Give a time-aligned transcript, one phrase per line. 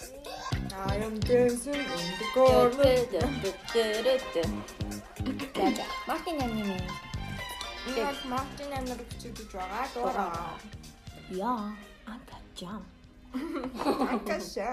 [0.00, 2.74] I am dancing in the corner.
[5.54, 5.72] За
[6.06, 6.78] Мартин амины
[7.88, 10.58] Энэ бол Мартин амнаар бичигдэж байгаа дураа.
[11.30, 11.72] яа
[12.06, 12.82] антачам
[14.14, 14.70] Акаша.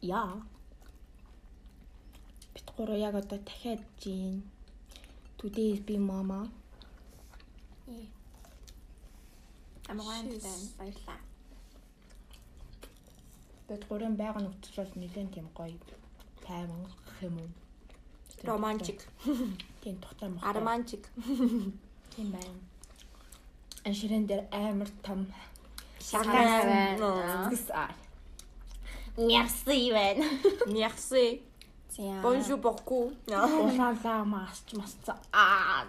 [0.00, 0.40] яа
[2.54, 4.42] бит гурав яг одоо дахиад жин
[5.38, 6.40] today is be mama
[9.88, 11.18] Амгаан тань баярлаа.
[13.70, 15.78] Бит гурван байгаа нөхцөл бол нэлээд тийм гоё
[16.46, 17.50] тайман гэх юм уу
[18.42, 19.00] Романтик.
[19.82, 21.04] тийм тухтай мах Арманчик.
[22.16, 22.58] тийм байна
[23.84, 25.26] анширэн дээр амар том
[26.00, 27.88] Шагаан байна.
[29.16, 30.24] Merci байна.
[30.66, 31.42] Merci.
[31.90, 32.22] За.
[32.22, 33.12] Bonjour beaucoup.
[33.28, 35.18] Улаалаа масч масца.
[35.32, 35.84] Аа.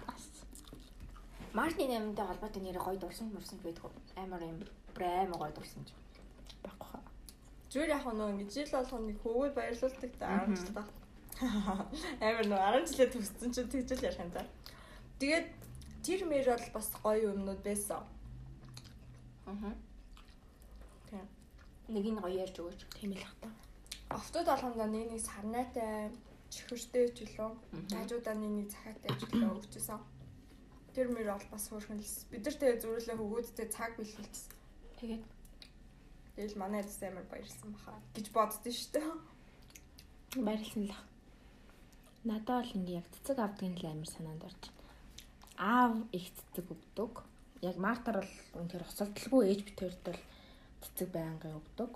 [1.54, 3.92] Мартин амтай холбоотой нэр гоё дурсан мөрсөн байдаг уу?
[4.16, 4.58] Амар юм
[4.94, 5.90] брэм гоё дурсан ч.
[7.72, 10.84] Зүгээр яг нөө ингэ жил болгоно нэг хөвгөл баярлуулдаг та 10 жил та.
[12.28, 14.44] Амар нөө 10 жилээ төссөн чинь тэгжэл ярих юм да.
[15.16, 15.48] Тэгээд
[16.04, 18.04] тэр мэр бол бас гоё юмнууд байсан.
[19.48, 19.72] Аа.
[21.08, 21.24] Тийм.
[21.88, 22.84] Нэг нь гоё ярьж өгөөч.
[22.92, 23.48] Тийм л хата.
[24.12, 26.12] Автод болгондоо нэг нэг сарнайтай
[26.52, 27.56] чихэртэй ч үлээ.
[27.88, 30.00] Хажуудаа нэг нэг захаатай ч үлээ өгчээсэн.
[30.92, 34.52] Тэр мөр бол бас хөөрхөн л бид нар тэгээ зүрхлээ хөгөөдтэй цаг бэлгэлсэн.
[35.00, 35.24] Тэгээд
[36.36, 39.08] Тэгэл манай дэс амар баярлсан баха гэж боддөө шүү дээ.
[40.40, 40.96] Баярлсан л.
[42.24, 44.80] Надад бол ингээ яг цэцэг авдгийн л амар санаанд орж байна.
[45.60, 47.12] Аав их цэцэг өгдөг.
[47.60, 50.22] Яг Мартар бол үнээр хосолдолгүй ээж битэрд бол
[50.80, 51.92] цэцэг байнгын өгдөг.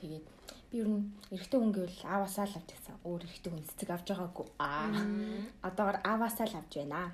[0.00, 0.26] Тэгээд
[0.72, 2.96] би ер нь эрэгтэй хүн гэвэл ааваасаа л авч гэсэн.
[3.04, 4.46] Өөр эрэгтэй хүн цэцэг авч байгаагүй.
[4.56, 4.88] Аа.
[5.68, 7.12] Одоогор ааваасаа л авч байна.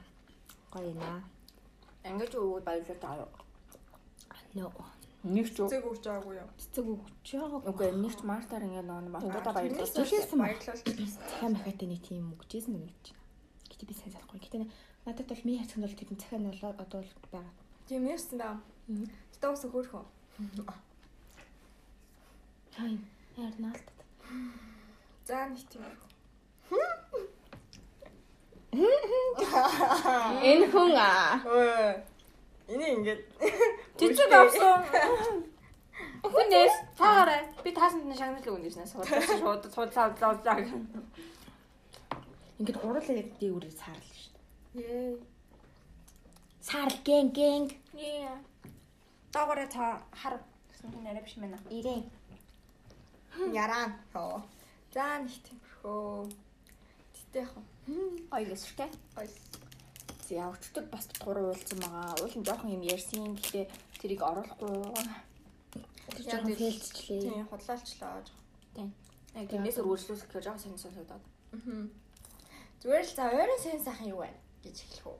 [0.71, 1.21] Гоё наа.
[2.07, 3.29] ингэж өгөөд баярлалаа таа.
[4.55, 5.00] Нөө.
[5.21, 6.49] Нэг ч Цэг өгч байгаагүй юу?
[6.57, 7.61] Цэцэг өгч байгаа.
[7.69, 9.85] Үгүй нэг ч мартаар ингэ нөө батуудаа баярлалаа.
[9.85, 10.49] Тэгэлсэн ба.
[10.49, 10.81] баярлал.
[10.81, 13.07] Цахиа махатай нэг тийм өгчээсэн нэг гэж.
[13.69, 14.41] Гэтэ би сайн санахгүй.
[14.41, 14.65] Гэтэ
[15.05, 17.53] надад бол ми хацсан бол тийм цахиа нь бол одоо л байгаа.
[17.85, 18.57] Тийм ярьсан да.
[18.89, 20.09] Гэтэ ус хөөрхөн.
[22.73, 22.97] Хай.
[23.37, 23.89] Яар наалт.
[25.29, 25.85] За нэг тийм.
[30.49, 31.45] Энэ хүн аа.
[32.71, 33.21] Энийг ингээд
[33.99, 34.79] Цэцэг авсан.
[36.33, 37.43] Хүнээс таарай.
[37.65, 38.87] Би таасанд нь шагнал өгнөснэ.
[38.87, 40.57] Суудаа шууд суудлаа удлаа.
[42.61, 44.33] Ингээд гурлаа яг дээгүүрээ саарлаа шүү
[44.75, 44.87] дээ.
[44.87, 45.17] Ээ.
[46.63, 47.65] Саарл гэн гэн.
[47.99, 48.39] Яа.
[49.35, 50.39] Дагаараа та хар
[50.71, 51.59] гэсэн хүн арай биш мэнэ.
[51.75, 52.05] Ирэн.
[53.51, 53.91] Яран.
[54.15, 54.45] Оо.
[54.95, 56.31] За нэг тиймэрхүү.
[57.15, 57.65] Тэтэ яах вэ?
[58.31, 58.91] Ой гэсэртэй.
[59.19, 59.29] Ой.
[60.31, 62.15] За явчтад бас гурав уулзсан байгаа.
[62.23, 63.35] Уулын жоохон юм ярьсан.
[63.35, 63.67] Гэхдээ
[63.99, 64.71] тэрийг оруулахгүй.
[66.15, 67.21] Тэр жоохон фейлцчлээ.
[67.27, 68.23] Тийм худлаалчлаа.
[69.35, 71.25] Яг тиймээс өргөжлүүлэх гэж жоохон сонь сонсогдоод.
[71.51, 71.83] Аа.
[72.79, 74.31] Зүгээр л за ойрын сайн сайхан юу вэ
[74.63, 75.19] гэж эхлэх үү?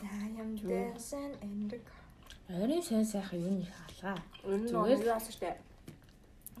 [0.00, 2.00] Dancing in the car.
[2.48, 5.60] Ойрын сайн сайхан юу нэг нь Зүгээр л-.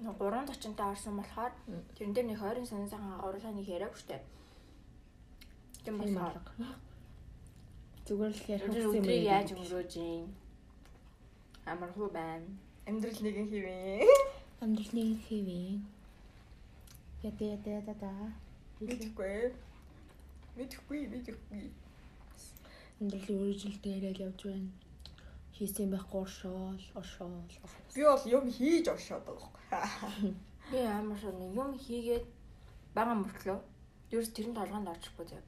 [0.04, 1.56] Нэг гурван тачантай орсон болохоор
[1.96, 4.20] тэрэн дээр нэг 20 сонин сайхан агуурлаа нэг яриаг штэ.
[4.20, 4.36] Тийм
[5.86, 6.68] Тийм болохоор алга.
[8.06, 10.34] Зүгээр л тэр гэсэн юм өдрийг яаж өнгөрөөж юм.
[11.62, 12.50] Амар хуу байна.
[12.90, 14.02] Амьдрал нэгэн хэвээ.
[14.66, 15.86] Амьдралны хэвэн.
[17.22, 18.12] Яда яда яда да.
[18.82, 19.54] Мэдхгүй.
[20.58, 21.64] Мэдхгүй, мэдхгүй.
[22.98, 24.70] Амьдралын үржилтэй яриад явж байна.
[25.54, 27.46] Хийсэн байхгүй оршоол, оршоол.
[27.94, 30.34] Би бол юм хийж оршоод байгаа байхгүй.
[30.70, 32.26] Би амар шууд нэг юм хийгээд
[32.90, 33.58] байгаа мөртлөө
[34.10, 35.46] ерөөс тэрэн толгоонд орчихгүй зав.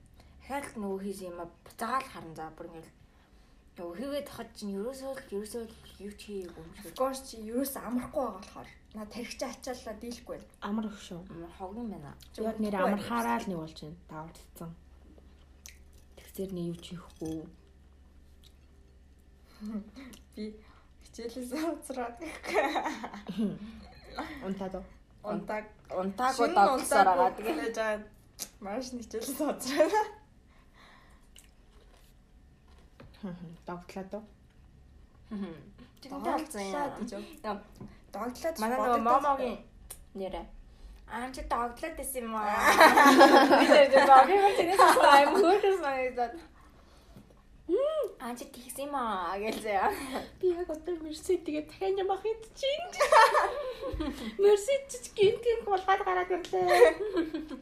[0.49, 2.97] Дахиад л нөгөө хийсэн юм а буцаагаал харан за бүр ингээл
[3.77, 5.77] нөгөө хийгээд тахад чинь ерөөсөө л ерөөсөө л
[6.09, 6.97] юу ч хийгээгүй юм шиг.
[6.97, 10.49] Course чи юус амархгүй байгаа болохоор на тархич ачаалаа дийлэхгүй байна.
[10.65, 11.21] Амар их шүү.
[11.61, 12.17] Хогн байна.
[12.41, 14.01] Яг нэр амар хараа л нэг болж байна.
[14.09, 14.71] Давалцсан.
[16.17, 17.45] Тэгсээр нэг юу ч хийхгүй.
[20.33, 20.45] Би
[21.05, 22.17] хичээлээс уцраад
[24.49, 24.87] Унтаад уу?
[25.29, 25.65] унтаг
[27.05, 27.37] байгаа.
[27.37, 27.93] Тэгээ тэгээ жаа
[28.65, 30.18] маш нэг хичээлээс уцраад.
[33.67, 34.25] Догтлаад уу?
[36.01, 36.63] Тэгэнтэй алцсан
[37.43, 37.59] юм.
[38.13, 39.59] Догтлаад Манай нөгөө момогийн
[40.15, 40.43] нэрэ.
[41.11, 42.55] Аа чи догтлоод байсан юм аа.
[43.59, 46.35] Би догийн тэрээс аим хөөрсөн санагдаад.
[48.23, 49.91] Аа чи тэгсэн юм аа гэж заяа.
[50.39, 52.87] Би яг одоо Мерси тэгээ дахин юм ах идчихин.
[54.39, 56.95] Мерси ч гинт гинт болгоод гараад ирлээ.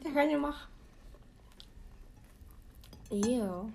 [0.05, 0.69] Дахин юм ах.
[3.09, 3.71] Ew.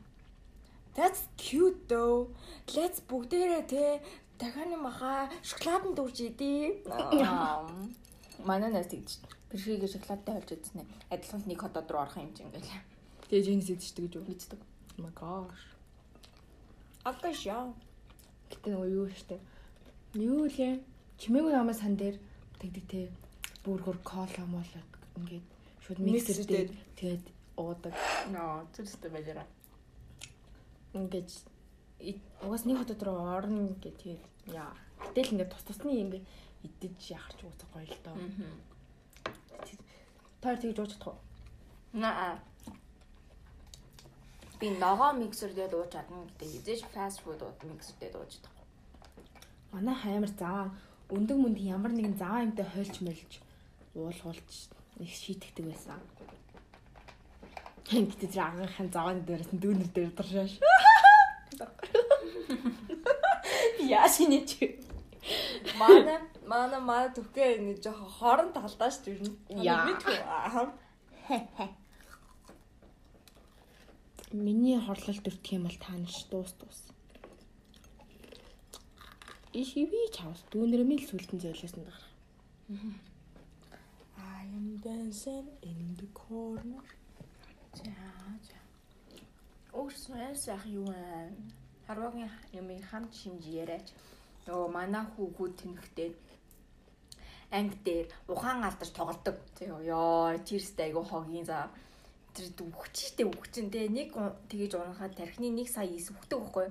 [0.94, 2.28] That's cute though.
[2.76, 4.02] Let's бүгдээрээ те
[4.36, 6.84] дахианы маха шоколадын дүүрж идээ.
[8.44, 9.24] Манай нас тэгдэж.
[9.48, 10.84] Тэр шигээ шоколадтай болж идсэн.
[11.08, 12.84] Адилхан нэг хотод руу орох юм чинь ингээл.
[13.32, 14.28] Тэгээ жинс идчихдэг гэж үү?
[14.28, 14.60] Мэддэг.
[14.60, 15.64] Oh my gosh.
[17.08, 17.72] Агаш яа.
[18.52, 19.40] Гэтэ нөгөө юу штэ.
[20.20, 20.76] Юу лээ?
[21.16, 22.20] Чимээгүй намаа сан дээр
[22.60, 23.08] тэгдэг те.
[23.64, 24.80] Бүргөр кола мола
[25.16, 25.46] ингээд
[25.86, 26.68] шууд миксертэй
[27.00, 27.24] тэгээд
[27.56, 27.96] уудаг.
[28.28, 29.46] Ноо, зүрхтэй байлаа.
[30.92, 31.30] Ингээд
[32.42, 34.22] угаас нэг хотод руу орно гэх тэгээд
[34.52, 34.74] яа.
[35.00, 36.24] Гэтэл ингээд тус тусны ингээд
[36.66, 38.16] идэж яхаж ууцах гоё л доо.
[40.42, 41.18] Таар тэгж ууж чадах уу?
[41.92, 42.38] Наа.
[44.58, 46.48] Би ногоо миксер дээр ууж чадна гэдэг.
[46.58, 48.54] Эзэж фаст фуд ууд миксер дээр ууж чадах.
[49.72, 50.70] Манай хаймар заваа
[51.10, 53.32] өндөг мөнд ямар нэгэн заваа юмтай хойлч мэлж
[53.94, 54.50] уулгуулж
[54.98, 56.00] их шийтгдэг байсан.
[57.92, 60.52] Гэтэ тэр агынхын завааны дээрээс нь дүүнер дээр даршааш.
[63.84, 64.50] Яаш инеч.
[65.76, 66.18] Манай
[66.48, 69.60] манай манай түвхээ нэг жоохон хорон талдаа шүү дээ.
[69.60, 69.84] Яа.
[69.84, 70.16] Мэдгүй.
[74.32, 76.80] Миний хорлол дүртэх юм бол таанч дуус дуус.
[79.52, 82.00] Иш иви чавс дүүнэр мэл сүлтэн зөөлөөсөн даа.
[84.16, 86.80] I am dancing in the corner.
[87.74, 87.92] За
[88.48, 88.58] за.
[89.72, 91.32] Өөрсөөс ах юу вэ?
[91.86, 93.14] Харвагийн юм хамт
[93.46, 93.88] яриач.
[94.46, 96.10] Нөгөө манай хүүгүүд тэнхтэй
[97.52, 99.36] анги дээр ухаан алдарч тоглодог.
[99.60, 101.68] Ёо, тэрстэй айгу хогийн за.
[102.34, 104.16] Тэр үхчихтэй үхчин те нэг
[104.48, 106.68] тэгэж унахад тархины нэг сая ис үхдэг байхгүй.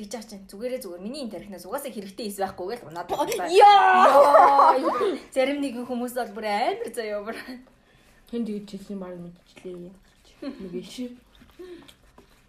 [0.00, 3.48] Тэгж чаа чинь зүгээрээ зүгээр миний энэ тархинаас угаасаа хэрэгтэй ис байхгүй гэл унаад бодлоо.
[3.52, 4.80] Ёо.
[5.28, 7.36] Зарим нэгэн хүмүүс бол бүр амар заяа бүр.
[8.32, 9.92] Хэн тэгж хэлсэн баг мэдчихлээ.
[10.42, 11.10] Нэг иш.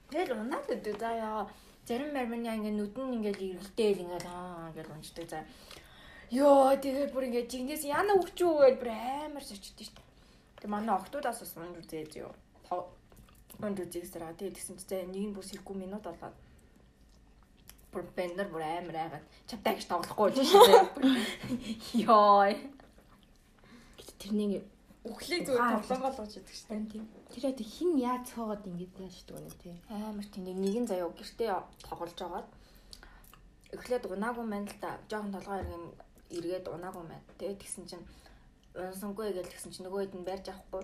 [0.09, 1.49] Тэгэл унаад өгдөө заяа.
[1.89, 5.41] Зарим мармины ингээ нүдэн ингээл ирэлтэйл ингээл аа ингээл унждаг за.
[6.29, 10.01] Йоо тэгээд бүр ингээ жигнээс яна өгчүү гэж бүр амар сочдөө штэ.
[10.61, 12.29] Тэг манай октоудаас бас унж үзээ зөө.
[13.65, 16.37] Унж үзээсээр тэгээд тэгсэн чинь нэг нь бүр сэргүй минут болоод
[17.89, 20.77] бүр бэннер бүр амар айгаад чамтай гэж тоглохгүй гэж штэ.
[22.05, 22.53] Йоо.
[23.97, 24.61] Гэтэ тэрнийг
[25.09, 26.91] Үхлийг зүгээр тоглонгоо л ууж идэг шүү дээ.
[26.91, 27.05] тийм.
[27.29, 29.75] Тэр тэг хин яаж цоогоод ингэж яашдаг вэ тий.
[29.89, 31.51] Амар тийм нэгэн заяа гэртээ
[31.85, 32.49] тоглож байгаад
[33.75, 35.85] эхлээд унаагүй маань л та жоохон толгой иргэн
[36.37, 37.25] эргээд унаагүй маань.
[37.37, 38.05] Тэгээд тэгсэн чинь
[38.73, 40.83] унсангүй гэж тэгсэн чинь нөгөө хэд нь барьж авахгүй.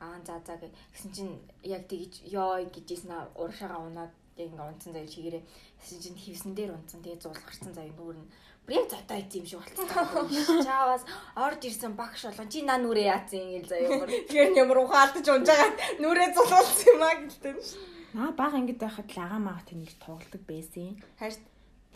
[0.00, 4.68] Аа за за гэх тэгсэн чинь яг тэгж ёо гэжсэн аа урагшаага унаад яг ингээ
[4.68, 5.44] унтсан заяа чигээрээ
[5.80, 8.28] тэгсэн чинь хевсэн дээр унтсан тэгээд зуул гарцсан заяа нүүр нь
[8.66, 10.62] бүр яг зодой юм шиг болчихсон.
[10.66, 11.02] Чаавас
[11.38, 14.06] орж ирсэн багш болгон чи наа нүрээ яатсан ингээл заяа.
[14.06, 15.70] Тэгэхээр ямар ухаалтаж унж байгаа
[16.02, 17.82] нүрээ зулуулсан юм аа гэлтэй нь шүү.
[18.18, 20.98] Наа баг ингэж байхад л агаа маага тэнийг тоглодог байсан.
[21.20, 21.44] Харин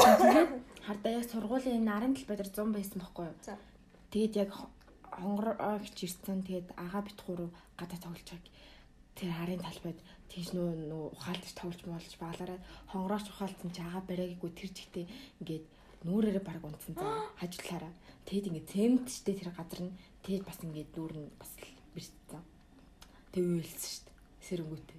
[0.01, 0.51] Тэгээд
[0.87, 3.37] хардаа яг сургуулийн нарын талбай дээр 100 байсан байхгүй юу?
[3.45, 3.55] За.
[4.13, 4.51] Тэгээд яг
[5.05, 8.47] хонгорогч ирсэн тэгээд агаа бит гурав гадаа тоглож байг.
[9.13, 10.01] Тэр харын талбайд
[10.33, 15.05] тийш нөө нөө ухаалтж тоглож молж баалаараа хонгорооч ухаалтсан чи агаа барайггүй тэр жигтэй
[15.45, 15.65] ингээд
[16.05, 17.93] нүүрээрээ баг унтсан заа хажуулаараа.
[18.25, 22.43] Тэгэд ингээд цементчтэй тэр газар нь тэгээд бас ингээд нүүр нь бас л бэрцсэн.
[23.33, 24.17] Тэг үйлсэн шүү дээ.
[24.47, 24.99] Сэрэнгүүтэй.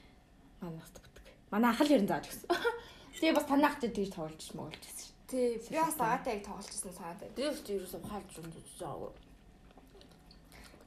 [0.64, 1.26] Манай хат бүтг.
[1.52, 2.48] Манай ах л ерэн зааж гисэн.
[3.18, 5.16] Тэгээ бас танах ч тэгж тоглож моголж гисэн шүү.
[5.28, 7.28] тий би бас агаатай яг тоглолцсон санаатай.
[7.36, 9.12] Би ч ерөөсөө ухаалж унтж байгаа.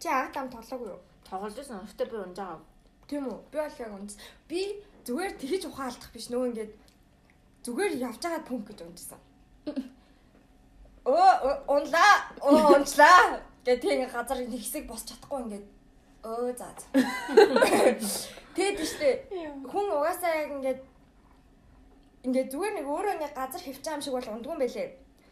[0.02, 1.02] Чи агаатай ам тоглоогүй юу?
[1.30, 1.86] Тоглож байсан.
[1.86, 2.60] Өстө би унж байгаа.
[3.06, 3.38] Тийм үү?
[3.52, 4.12] Би бол яг унж.
[4.50, 4.60] Би
[5.06, 6.74] зүгээр тэгж ухаалдах биш нөгөө ингээд
[7.66, 9.22] зүгээр явж байгаа пүнк гэж унжсан.
[11.06, 12.14] Оо унлаа.
[12.42, 13.42] Оо унчлаа.
[13.66, 15.66] Гэ тийм газар нэг хэсэг босч чадахгүй ингээд
[16.24, 16.70] өө за.
[16.78, 16.86] за.
[18.56, 19.10] Тэгэд штэ
[19.66, 20.82] хүн угаасаа яг ингээд
[22.26, 24.90] ингээд зүгээр нэг өөрөө ингээд газар хөвчөө юм шиг бол ундгүй байлээ.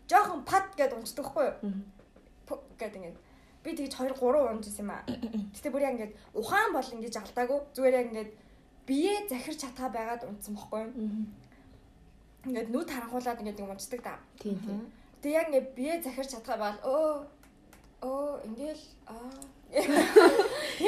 [0.10, 2.58] Жохон пад гэд унцдаг хгүй юу?
[2.78, 3.18] Гэд ингээд
[3.62, 5.06] би тэгж 2 3 унжсэн юм аа.
[5.54, 7.60] Гэтэ бүр яг ингээд ухаан бол ингэж алдаагүй.
[7.78, 8.32] Зүгээр яг ингээд
[8.90, 10.94] бие захирч чадхаа байгаад унтсан бохгүй юу?
[12.46, 14.20] Ингээд нүд харанхуулаад ингээд юм унцдаг та.
[14.40, 14.88] Тийм тийм.
[15.22, 17.10] Тэг яг ингээд бие захирч чадхаа байгаад өө
[18.08, 19.32] өө ингээл аа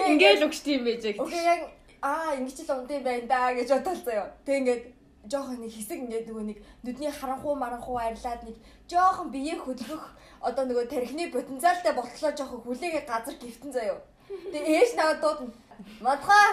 [0.10, 1.20] Ингээл өгч тийм байж яг.
[1.20, 1.62] Окей яг
[2.02, 4.32] аа ингэж л юм байна да гэж бодол заяа.
[4.46, 4.84] Тэг ингээд
[5.30, 8.58] жоохон нэг хэсэг ингээд нөгөө нэг нүдний харанхуу маранхуу арилаад нэг
[8.90, 10.06] жоохон бие хөдөлгөх
[10.42, 14.02] одоо нөгөө тархины потенциалтай болтлоо жоохон хүлээгээ газар гівтэн заяа.
[14.50, 15.54] Тэг ээж наваад дуудана.
[16.02, 16.48] Мадхаа.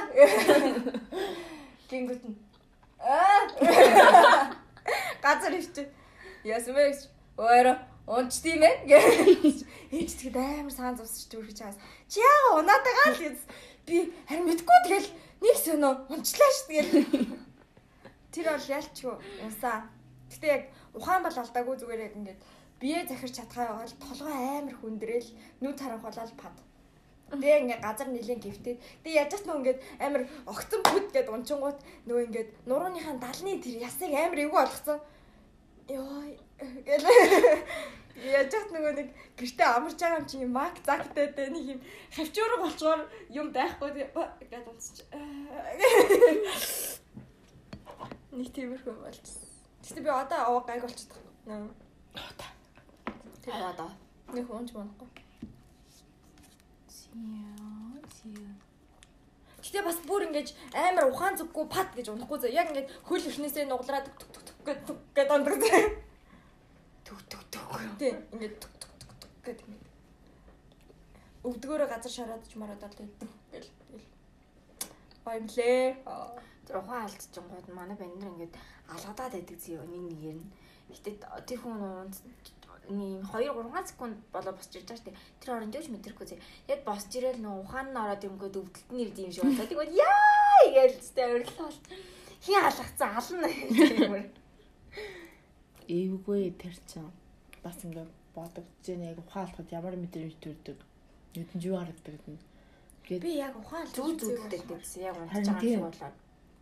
[1.89, 2.37] Гингүүт нь.
[3.01, 4.53] Аа.
[5.23, 5.77] Газар ивч.
[6.45, 7.01] Яасан бэ гэж.
[7.39, 7.77] Өөрөө
[8.09, 9.59] унч тийм ээ гэж.
[9.93, 11.77] Ээж тэгэд амар саан зовсож дүрхэж чаас.
[12.09, 13.39] Чи яага унаад байгаа л гэж.
[13.87, 13.97] Би
[14.29, 15.09] харин мэдгүй тэгэл
[15.45, 17.05] нэг сөнөө унчлаа ш тэгэл.
[18.33, 19.15] Тэр бол ялчгүй
[19.45, 19.89] унсаа.
[20.33, 20.63] Гэтэ яг
[20.97, 22.41] ухаан бол алдаагүй зүгээр яг ингээд
[22.81, 25.29] бие захирч чадхаа бол толгой амар хүндрээл
[25.63, 26.57] нүд харанхуулаад пад.
[27.29, 31.79] Тэгээ ингээ газар нилийн гифтээд тэгээ яаж ч нөө ингээд амар огцон бүд гэд унчингууд
[32.09, 34.99] нөө ингээд нурууныхаа далны тэр ясыг амар эвгүй болгоцсон.
[35.93, 36.25] Йоо
[36.89, 37.05] гэл
[38.19, 39.09] Яаж ч нөгөө нэг
[39.39, 41.81] гэртээ амарч байгаа юм чи мак загтай тэ нэг юм
[42.11, 45.07] хавчуурга болчоор юм байхгүй гэдэг унсч.
[48.39, 49.47] Нэг тиймэрхүү болчихсон.
[49.87, 51.23] Гэтэ би одоо аваа гайг болчихсон.
[51.47, 51.71] Наа.
[53.43, 53.91] Тэр одоо.
[54.35, 55.28] Нэг унж манахгүй.
[57.19, 58.51] Сиа сиа.
[59.59, 62.55] Гэтэ бас бүр ингэж амар ухаан зүггүй пад гэж унахгүй зөө.
[62.55, 65.83] Яг ингэж хөл өрнөөсөө нуглараад түк түк түк гэдэг гэдэг ондог зөө.
[67.07, 67.71] Түг түг түг.
[67.99, 69.83] Тий, ингээд түк түк түк түк гэдэг юм.
[71.49, 73.13] Өвдгөөрөө газар шараад ч мараад л гэл
[73.53, 73.71] гэл.
[75.27, 76.07] Баямлээ.
[76.67, 78.55] Тэр ухаан алдчихгууд манай бандэр ингээд
[78.95, 80.51] алгадаад байдаг зөө нэг нэгээр нь.
[80.89, 81.11] Гэтэ
[81.45, 82.09] тэр хүн
[82.89, 85.21] нэг 2 3 секунд болоо босч ирж байгаа шүү дээ.
[85.41, 86.37] Тэр оронд юу ч мэдрэхгүй зэ.
[86.73, 89.67] Яг босч ирэл нөө ухаан нь ороод юмгээд өвдөлт нь ирд юм шиг болоо.
[89.69, 91.71] Тэгвэл яа гэж тэ өрлөө.
[92.45, 94.29] Хин алгацсан ална гэмээр.
[95.89, 97.13] Эвгүй тэр чинь
[97.63, 100.79] бас ингээд бодогдож байна яг ухаалтахад ямар мэдрэмж төрдөг.
[101.35, 102.41] Нүдэн юу харагдаг гэдэг.
[103.09, 106.13] Тэгээд би яг ухаан зүү зүүдтэй гэсэн яг унтж байгаа юм шиг болоо.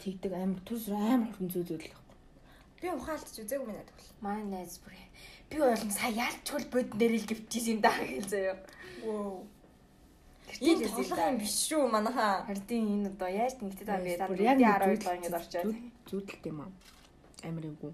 [0.02, 2.06] Тэгдэг амар түс амар хөрөн зүү зүүдэл.
[2.80, 4.12] Би ухаалтж үзээгүй мэнэ тэгвэл.
[4.20, 4.94] Манай найз бүр
[5.50, 8.56] би ойлон сая яалчгүй бод нэрэл гівчихсэн юм даа гэл заяа.
[9.04, 9.46] Воо.
[10.60, 12.44] Энэ толгой юм биш шүү манайхаа.
[12.48, 15.74] Хардын энэ одоо яаж нэгтэй таа би Бүр яг 12 доо ингэж орчоод.
[16.08, 16.70] Зүүдэлт юм аа.
[17.46, 17.92] Амар эвгүй.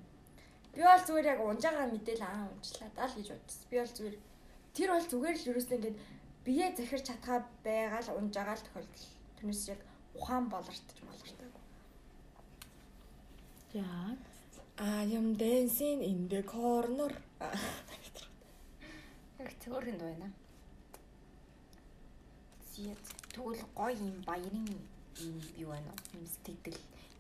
[0.73, 3.69] Би бол зүгээр яг унж байгаа мэдээл аа унчлаад ал гэж бодсон.
[3.71, 4.17] Би бол зүгээр
[4.73, 5.99] тэр бол зүгээр л ерөөсөө ингээд
[6.45, 9.07] бие захирч чадхаа байгаа л унж байгаа л тохиолдол.
[9.37, 9.81] Тэрнээс яг
[10.17, 11.51] ухаан болортож болортой.
[13.77, 14.17] Яа.
[14.79, 17.13] I am dancing in the corner.
[19.39, 20.29] Яг цөөрөнд байна.
[22.73, 24.67] Зият тэгвэл гоё юм баярын
[25.21, 26.01] юм юу байна уу?
[26.17, 26.79] Юм сэтгэл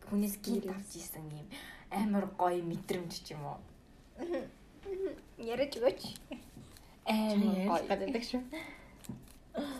[0.08, 1.48] хүнээс гинт авч исэн юм
[1.90, 3.60] амар гоё мэдрэмж ч юм уу.
[5.52, 6.02] Яриад өгөөч.
[7.04, 8.42] Амар гоё гэдэг шүү.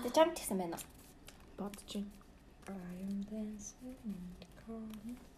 [0.03, 0.85] Тэ чам тэгсэн байна уу?
[1.57, 2.11] Бодож байна.
[2.69, 5.32] I am dancing in the corner.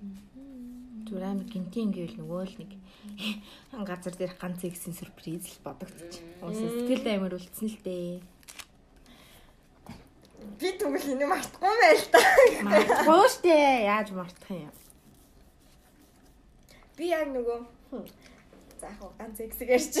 [0.00, 2.72] Зүгээр амар гинтийн гэвэл нөгөө л нэг
[3.88, 6.24] газар дээр ганц ихсэн сюрприз л бодогдчих.
[6.40, 8.22] Уус сэтгэл амар үлдсэн л дээ.
[10.60, 12.20] Би тэгвэл энэ мартахгүй байл та.
[12.64, 13.56] Мартахгүй штэ.
[13.84, 14.72] Яаж мартах юм?
[16.96, 17.58] Би яг нөгөө
[18.80, 20.00] за яг гоо ганц эксэг ярьж.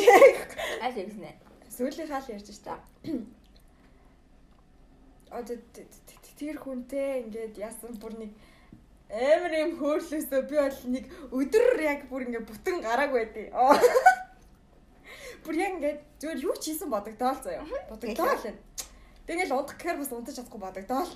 [0.80, 1.36] Аль юмснэ.
[1.68, 2.76] Сүүлийн хаал ярьж штэ.
[5.28, 5.56] Одоо
[6.40, 8.32] тэр хүнтэй ингээд яасан бүр нэг
[9.10, 13.50] амар юм хөөрлөөсөө би бол нэг өдөр яг бүр ингээ бүтэн гарааг байдیں۔
[15.44, 17.64] Бүр яг ингээ зүгээр юу ч хийсэн бодогдоол заяа.
[17.90, 18.60] Бодогдоол байна.
[19.26, 21.12] Тэгэл унтах гэхээр бас унтаж чадахгүй бодогдоол.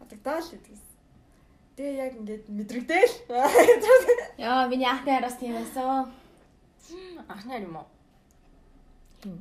[0.00, 0.84] Бодогдоол гэдгийс.
[1.76, 3.14] Тэгээ яг ингээд мэдрэгдээл.
[4.40, 6.12] Яа, миний анхны араас тийм байсан.
[7.28, 7.86] Анхны харь юм уу?
[9.22, 9.40] Хин.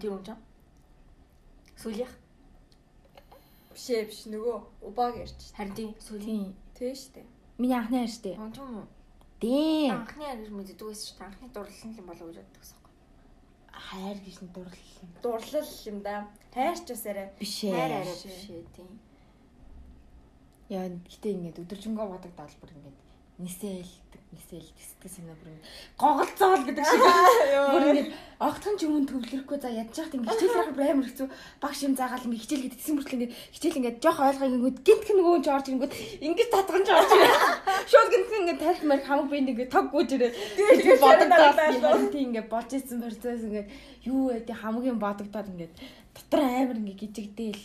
[0.00, 0.38] Тэр юм чам.
[1.76, 2.12] Сүлийнх.
[3.72, 5.40] Бишээ биш нөгөө убааг ярьж.
[5.56, 6.52] Харин тийм сүлийн.
[6.82, 7.22] Тэ штэ.
[7.62, 8.34] Миний анхны араас штэ.
[8.34, 8.86] Юм чам уу?
[9.38, 10.02] Тийм.
[10.02, 11.26] Анхны харь мэддэг байсан дээ.
[11.30, 12.82] Анхны дурлал юм болов гэж боддог юм.
[13.70, 15.08] Хайр гэж нь дурлал юм.
[15.22, 16.26] Дурлал юм да.
[16.50, 17.30] Хайрч бас арай.
[17.38, 18.02] Биш Хайр ээ.
[18.02, 18.90] арай биш ээ тийм.
[20.74, 22.98] Яа, гэтээ ингээд өдөржингөө бодогдоод бүр ингээд
[23.38, 24.01] нисэлдэг,
[24.32, 25.50] нисэлдэг сэтгэл санаа бүр
[26.00, 27.02] гоголцоол гэдэг шиг.
[27.72, 28.10] Бүр ингээд
[28.40, 31.28] огтхон ч өмнө төвлөрөхгүй за ядж яхад ингээд хичээл харах амар хэцүү.
[31.62, 35.10] Багш юм заагаал ингээд хичээл гэдэг гэсэн мөртлөө ингээд хичээл ингээд жоох ойлгоо ингээд гинтх
[35.12, 35.94] нөгөө ч орж ирэнгүүт
[36.26, 37.36] ингээд татган ч орж ирээ.
[37.92, 40.32] Шууд гинтх ингээд тарих мар хамаг бинд ингээд тог гүйж ирээ.
[40.80, 43.68] Тэгээд бодогдоод тийм ингээд болж исэн процесс ингээд
[44.08, 45.74] юу вэ тий хамгийн бодогдоод ингээд
[46.16, 47.62] дотор амар ингээд гिचигдээл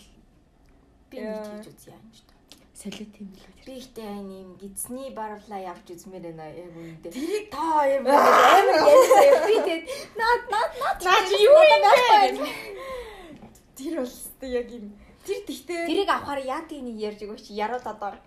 [1.09, 2.36] Би нэг хийж үзье юм шүү дээ.
[2.77, 3.65] Солиот юм л үү.
[3.65, 7.09] Би ихтэй айн юм гидсний барлаа явж үзмээр байна яг үүндээ.
[7.09, 9.41] Тэрийг та хоёр амар ярьсан.
[9.49, 12.45] Би тэгээд наад наад наад Наа чи юу юм бэ?
[13.77, 14.93] Тэр бол өстой яг юм.
[15.25, 18.21] Тэр тэгтээ Тэрийг авахаар яатыг нэг ярьж өгөөч яруу додоор.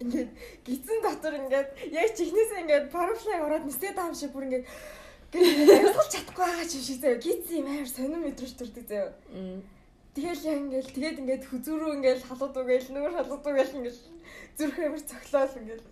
[0.00, 0.30] ингээд
[0.64, 4.66] гизэн дотор ингээд яг чихнээсээ ингээд парфлай ороод нисээд байгаа юм шиг бүр ингээд
[5.34, 7.22] амьсгалж чадахгүй байгаа юм шиг заяа.
[7.22, 9.12] Гизэн юм амар сонир мэдрэмж төрдөг заяа.
[10.14, 13.98] Тэгэл яг ингээд тэгээд ингээд хүзүүрүү ингээд халууд угээл нүүр халууд угээл ингээд
[14.54, 15.84] зүрх амар цоглоол ингээд.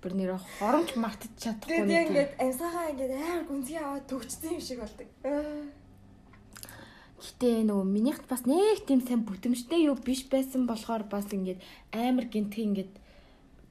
[0.00, 4.80] Бүр нэр хоромч мартаж чадахгүй Тэгээд ингээд амьсаагаа ингээд амар гүнзгий аваад төгчсөн юм шиг
[4.80, 5.08] болдог.
[7.20, 11.60] Гэтэ нөгөө минийхт бас нэг тийм сайн бүтэмжтэй юу биш байсан болохоор бас ингээд
[11.92, 12.92] амар гинтг ингээд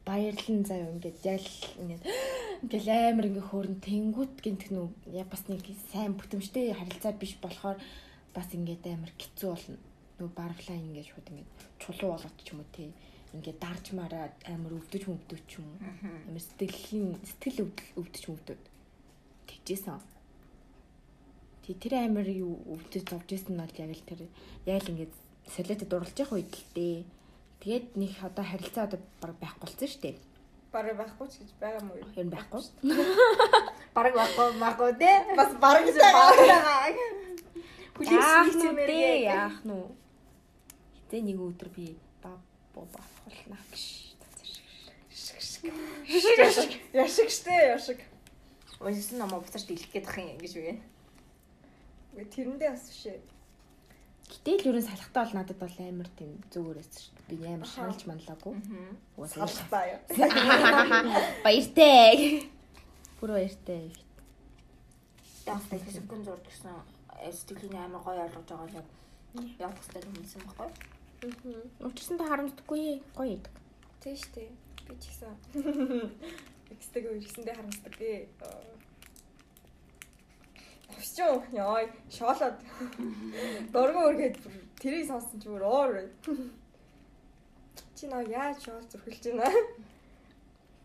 [0.06, 2.04] баярлан заяа ингээд яг л ингээд
[2.70, 4.94] ингээл амар ингээ хөөрн тэнгүүт гинтг нүү
[5.26, 7.82] бас нэг сайн бүтэмжтэй харилцаа биш болохоор
[8.36, 9.78] бас ингээд амар хэцүү болно.
[10.20, 12.90] Нүү барвлаа ингээд шууд ингээд чулуу болгоод ч юм уу тий.
[13.34, 15.80] Ингээд дарж мараад амар өвдөж мөвдөж ч юм уу.
[16.28, 18.62] Амар сэтгэлийн сэтгэл өвдөл өвдөж мөвдөд.
[19.48, 20.00] Тэгжээсэн.
[21.64, 24.22] Тий тэр амар юу өвдөж зовж исэн нь бол яг л тэр
[24.66, 25.14] яг л ингээд
[25.50, 26.98] солиотой дурлж явах үед л дээ.
[27.60, 30.18] Тэгээд нэг одоо харилцаа одоо баг байхгүй болсон шүү дээ.
[30.70, 32.06] Бараг байхгүй ч гэж байгаа мó юу?
[32.14, 32.62] Ер нь байхгүй.
[33.98, 35.12] Бараг байхгүй магадгүй те.
[35.34, 36.94] Бас бараг гэж Баагаа.
[38.00, 39.78] Яах Хүлээс нү мэр дээ яах нү.
[40.96, 42.40] Хитэ нэг өдөр би баб
[42.72, 44.10] бабах болно гэж
[46.94, 48.00] Яшиг штэ яшиг.
[48.80, 50.78] Уншсан намаа буцаж дэлгэх гээд ах юм гэж үгүй.
[52.16, 53.20] Үгүй тэрэндээ бас биш ээ.
[54.30, 57.40] Гэтэл ерөн салхтаа бол надад бол амар тийм зүгээрээс шүү дээ.
[57.44, 58.56] Би амар шаналж манлаагүй.
[59.28, 60.00] Салхтаа юу.
[61.44, 62.48] баяртай.
[63.20, 63.92] Бүр баяртай.
[65.44, 66.72] Дафтай хэсэгэн зурд гэсэн
[67.28, 70.70] сэтгэлийн амар гоё ойлгож байгаа л явах хэрэгтэй юмсан баггүй.
[71.88, 73.56] Учирсан та харамсдаггүй гоё идэг.
[74.02, 74.48] Тийм штэ.
[74.88, 75.36] Би ч гэсэн.
[76.74, 78.28] Экстэйг үргэсэндээ харамсдаг гээ.
[80.96, 82.58] Хөвчөө яа шоолоод
[83.74, 85.92] дургу өргээд бүр тэрийг сонсон чи бүр оор.
[85.94, 86.12] байд.
[87.96, 89.52] Чи наа яаж шоол зүрхэлж байна?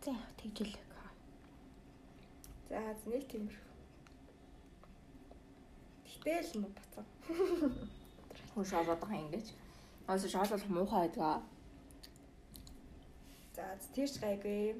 [0.03, 0.75] За тэгжэл.
[2.69, 3.64] За нэг тиймэрхүү.
[6.25, 7.05] Гэтэл мө бацаа.
[8.57, 9.47] Хүн юм ингэж.
[10.09, 11.45] Аас шоолол муухай байдгаа.
[13.53, 14.73] За тэрч гайгүй.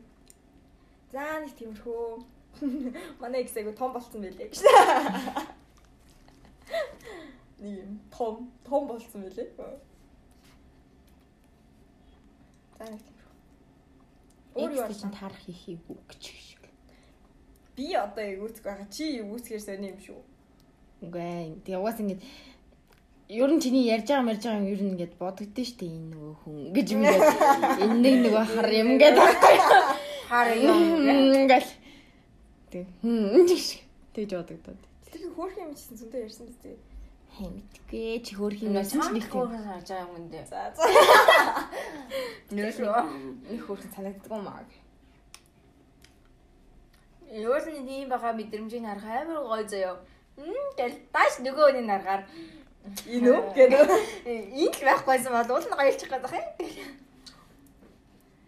[1.13, 2.25] За нэг тиймэрхүү.
[3.21, 4.57] Манай их айгу том болцсон байлээ гэж.
[7.61, 9.53] Нэг юм том том болцсон байлээ.
[12.77, 13.33] За нэг тиймэрхүү.
[14.57, 15.13] Өөр юу чинь болсон?
[15.13, 16.63] тарах хийхийг үг шиг.
[17.77, 18.89] Би одоо эвүүцэх байгаа.
[18.89, 20.34] Чи эвүүцгээр сони юм шүү.
[21.05, 22.19] Үгүй тэгээ угаас ингэж
[23.29, 26.09] ер нь чиний ярьж байгаа мэрж байгаа юм ер нь ингэж бодогдсон шүү дээ энэ
[26.13, 27.23] нөгөө хүн гэж юм гээд
[27.85, 29.17] энэ нэг нөгөө хар юм гээд
[30.29, 30.77] Хаар юм.
[31.45, 31.71] ингээл
[32.73, 33.65] тэг хм гэж
[34.13, 34.81] тэгж бодогдоод
[35.13, 36.77] Тэр хөөх юм чисэн зөндөө ярьсан биз дээ.
[37.35, 40.41] хай мэдгүй чи хөөх юм Энэ чинь нэг хөөрхөн харж байгаа юм дэ.
[40.49, 40.81] За за.
[42.51, 42.99] Нөөшөө.
[43.53, 44.63] нэг хөөрхөн санагддаг юм аа
[47.35, 49.97] Юу л нэг юм байгаа мэдрэмжийг харах амар гоё заяа.
[50.37, 52.23] Мм гэл тааш нөгөө нэг наргаар
[53.09, 53.81] Энэ үү гэдэг.
[54.29, 56.53] энэ л байхгүйсэн бол уул нь гоёлчих гээд байгаа юм.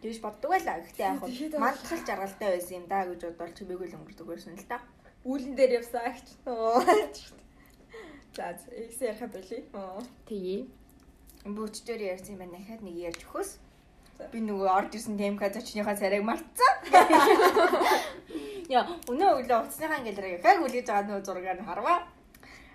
[0.01, 0.77] Тэгж боддог байлаа.
[0.77, 4.53] Гэхдээ яг Тэгэхэд нь мандхал жаргалтай байсан юм да гэж бодвол чимээгүй л өнгөрдөг байсан
[4.53, 4.77] л та.
[5.25, 6.27] Үүлэн дээр явсан агч.
[8.37, 9.65] За ихс ярих байли.
[10.29, 10.69] Тэгээ
[11.47, 12.59] Бүүчдэр ярьсан юм байна.
[12.61, 13.51] Дахиад нэг ярьж өгөхөөс.
[14.33, 16.73] Би нөгөө орж ирсэн темка зочныхаа царайг мартсан.
[18.67, 21.99] Яа, өнөө өглөө уцсныхаа ангилраа яг үлгэж байгаа нөгөө зургаар нь харваа.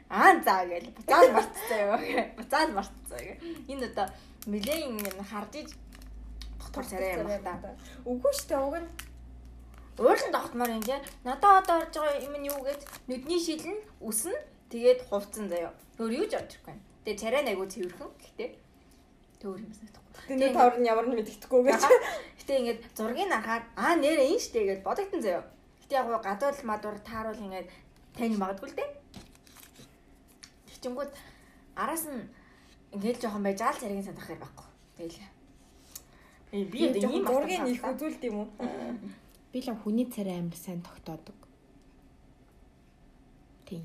[0.08, 1.96] Аа заа гээл буцаад мартцсан юу.
[2.36, 3.34] Буцаад мартцсан гэ.
[3.72, 4.06] Энэ одоо
[4.48, 5.70] мэлэн харж иж
[6.60, 7.76] дотор царай юм байна.
[8.08, 8.88] Үгүй штэ уг нь
[10.00, 10.96] Уурлан тогтмоор юм те.
[11.24, 14.32] Надаа одоо орж байгаа юм нь юу гэж нүдний шилэн үснэ
[14.72, 15.76] тэгээд хувцсан заяа.
[16.00, 16.76] Өөр юу ч орж ирэхгүй.
[17.04, 18.10] Тэгээд царай найгуу цэвэрхэн.
[18.16, 18.50] Гэхдээ
[19.44, 20.24] төөр юм санагдахгүй.
[20.28, 21.82] тэний тавар нь ямар нь мэддэхгүй гэж.
[22.40, 25.44] Гэтэ ингээд зургийг харахаар аа нэрээ энэ штэ гэж бодогдсон заяа.
[25.92, 27.68] Гэтэ яг гоо гадуул мадуур тааруул ингээд
[28.16, 28.90] тань магадгүй л дээ.
[30.72, 31.12] Тэгчингүүд
[31.76, 32.32] араас нь
[32.96, 34.68] ингээд жоохон байж аал царайгийн санах хэрэг байхгүй.
[34.96, 35.20] Тэгэл.
[36.56, 38.48] Э би ийм зургийг их үзүүлд юм уу?
[39.52, 41.36] би л хүний царай амар сайн тогтоодог
[43.68, 43.84] тийм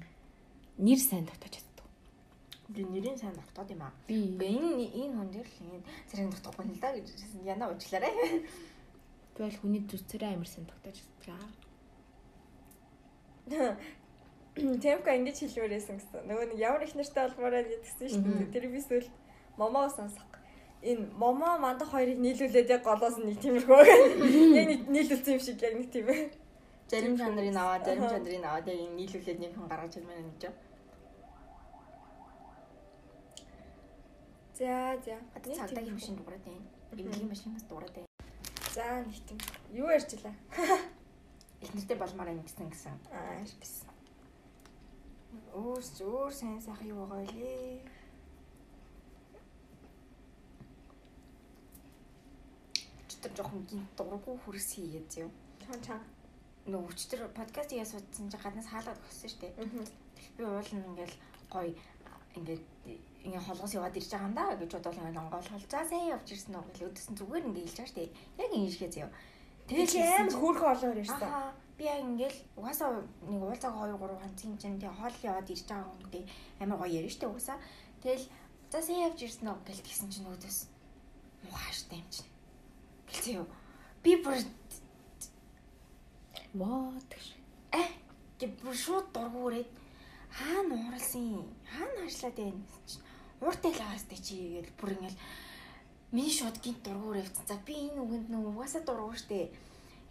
[0.80, 1.88] нэр сайн тогтоож чаддаг
[2.72, 3.92] би нэрийн сайн тогтоод юм аа.
[4.08, 7.08] би энэ энэ хүн дээр л ингэ царайг тогтохгүй л да гэж.
[7.44, 8.16] Яна уучлаарай.
[9.36, 11.67] бол хүний зүс царай амар сайн тогтоож чаддаг
[14.82, 16.26] Темка ингэж хэлмээрсэн гэсэн.
[16.28, 18.54] Нөгөө нэг ямар их нэртэй болмоор байл гэдгсэн шүү дээ.
[18.54, 19.08] Тэр би эсвэл
[19.58, 20.26] момоо сонсох.
[20.82, 23.82] Энэ момоо мандах хоёрыг нийлүүлээд яг голоос нэг тиймэрхүү.
[24.58, 26.10] Яг нийлүүлсэн юм шиг яг нэг тийм.
[26.90, 30.44] Зарим жанрыг аваад, зарим жанрыг аваад яг нийлүүлээд нэг хүн гаргаж ирмээр юм гэж.
[34.58, 35.16] За за.
[35.38, 36.66] Одоо цагдаагийн машин дуурайд байна.
[36.92, 38.10] Эмнэлгийн машинаас дуурайд байна.
[38.74, 39.38] За нэг тийм.
[39.70, 40.34] Юу ярьчлаа?
[40.34, 40.82] Их
[41.62, 42.96] нэртэй болмоор юм гэсэн гэсэн.
[43.12, 43.74] Аа биш.
[45.54, 47.82] Өөр өөр сайн сайхан юу байгаа вэ?
[53.10, 55.30] Читэр жоохон гинт дургу хүрс хийгээд зөө.
[55.66, 56.02] Чан чан.
[56.70, 59.54] Нөгөө өчтөр подкаст хийгээ суудсан чинь гаднаас хаалгаад өгсөн шүү дээ.
[60.38, 61.16] Би уул нь ингээл
[61.50, 61.74] гоё
[62.38, 62.64] ингээд
[63.26, 65.66] ингээ холгос яваад ирж байгаа юм да гэж бодвол ингээ онгойлгол.
[65.74, 68.14] За сайн явж ирсэн үү гэж өдөрсөн зүгээр ингээ хэлж байгаа штэ.
[68.44, 69.12] Яг ингэ шигээ заяа.
[69.68, 70.98] Тэгээд чи амар хөөрхөн олоор.
[71.22, 72.90] Аа би яг ингээл угаасаа
[73.30, 76.24] нэг уулзааг 2 3 ганцын чинь тэг хоол яваад ирж байгаа хүнтэй
[76.60, 77.60] амар гоё ярина штэ угаасаа.
[78.02, 78.26] Тэгэл
[78.72, 80.60] за сайн явж ирсэн үү гэлт гисэн чинь өөдөөс
[81.46, 82.32] муухаштай юм чинь.
[83.08, 83.48] Гэлцээ юу.
[84.04, 84.42] Би бүр
[86.58, 87.26] What гэж.
[87.78, 87.84] э
[88.40, 89.70] гэ бүр шууд дургуурээд
[90.34, 93.04] хаана ууралсан хаана ажиллаад байна чинь
[93.42, 95.20] ууртай л аваастай чи гэж бүр ингээл
[96.12, 97.46] миний шууд гинт дургуур явцсан.
[97.48, 99.52] За би энэ үгэнд нөгөө угаасаа дургуур штэ.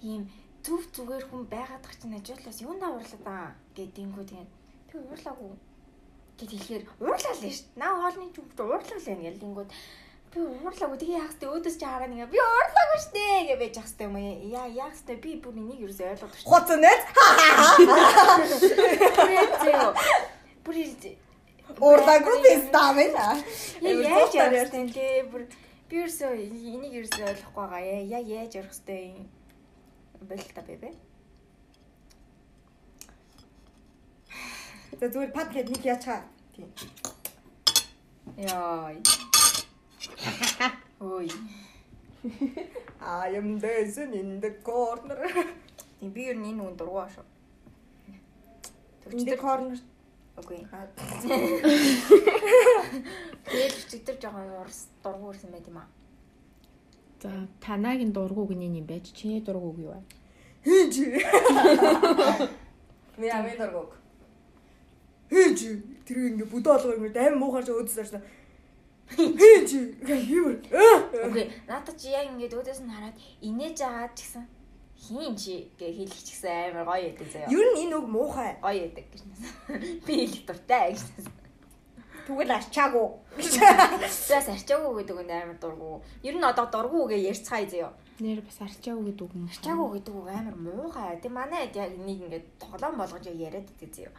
[0.02, 0.28] Ийм
[0.64, 4.50] төв зүгээр хүн байгаад тах чинь ажиглаас юундаа уурлаа гэдэнгүү тэгээд
[4.92, 5.52] тэг уурлаагүй
[6.36, 7.72] гэд хэлэхээр уурлаа л штэ.
[7.80, 9.70] Наа хоолны ч үгт уурлаа л юм гэлэнгүүд
[10.36, 13.88] би уурлаагүй тэгээ яах вэ өөдөөс чи хараа нэг би уурлаагүй штэ гэж байж ах
[13.88, 14.16] хэвээр юм
[14.52, 16.50] яа яах хэвээр би бүр энийг юу ойлгоод штэ.
[16.50, 17.02] Хуц нэт.
[20.60, 20.76] Бүр
[21.80, 23.12] Уурлаагүй би стамын.
[24.12, 25.42] яаж ярих вэ бүр
[25.88, 26.32] би ерөөсөө
[26.74, 27.80] энийг ерөөсөө ойлгохгүй байгаа
[28.18, 29.26] яг яаж ярих хэвтэй юм
[30.28, 30.90] бэл та бэбэ
[35.00, 36.24] За зүгээр пад гээд нэг яачаа.
[36.56, 36.72] Тийм.
[38.36, 38.96] яа
[41.00, 41.28] ой
[43.00, 45.20] I am dancing in the corner.
[46.00, 46.76] тийм би ер нь энэ үн
[49.12, 49.78] In the corner.
[50.36, 50.66] Окей.
[50.72, 50.86] Аа.
[53.48, 55.88] Тэгээд өчигдөр жоохон урс дургуй ирсэн байт юм аа.
[57.22, 60.00] За танагийн дургуг нэг юм байж чиний дургуг юу вэ?
[60.64, 60.94] Хинж.
[63.16, 63.96] Би амын дургуг.
[65.32, 65.60] Хинж.
[66.04, 68.22] Тэр ингээ бүдөө олгоо ингээ амин муухаарч өөдсөөр шээ.
[69.16, 69.70] Хинж.
[70.28, 70.60] Юу.
[71.24, 71.48] Окей.
[71.64, 74.44] Наата чи яг ингээд өөдөөс нь хараад инээж агаад ч гэсэн
[74.96, 77.52] хийн чи гэж хэлчих чигсэн амар гоё яадаг заяа.
[77.52, 78.56] Юу н энэ үг муухай.
[78.64, 79.50] Гоё яадаг гэж нэсэн.
[80.06, 81.34] Би хэлэх дуртай гэж нэсэн.
[82.26, 83.06] Тэгвэл арчаагүй.
[84.28, 86.02] Заас арчаагүй гэдэг нь амар дургу.
[86.26, 87.92] Ер нь одоо дургу гэж ярьцгаая заяа.
[88.18, 89.46] Нэр бас арчаагүй гэдэг юм.
[89.46, 91.20] Арчаагүй гэдэг үг амар муухай.
[91.22, 94.12] Тэг манай яг нэг ингээд тоглоом болгож яриад идэг заяа.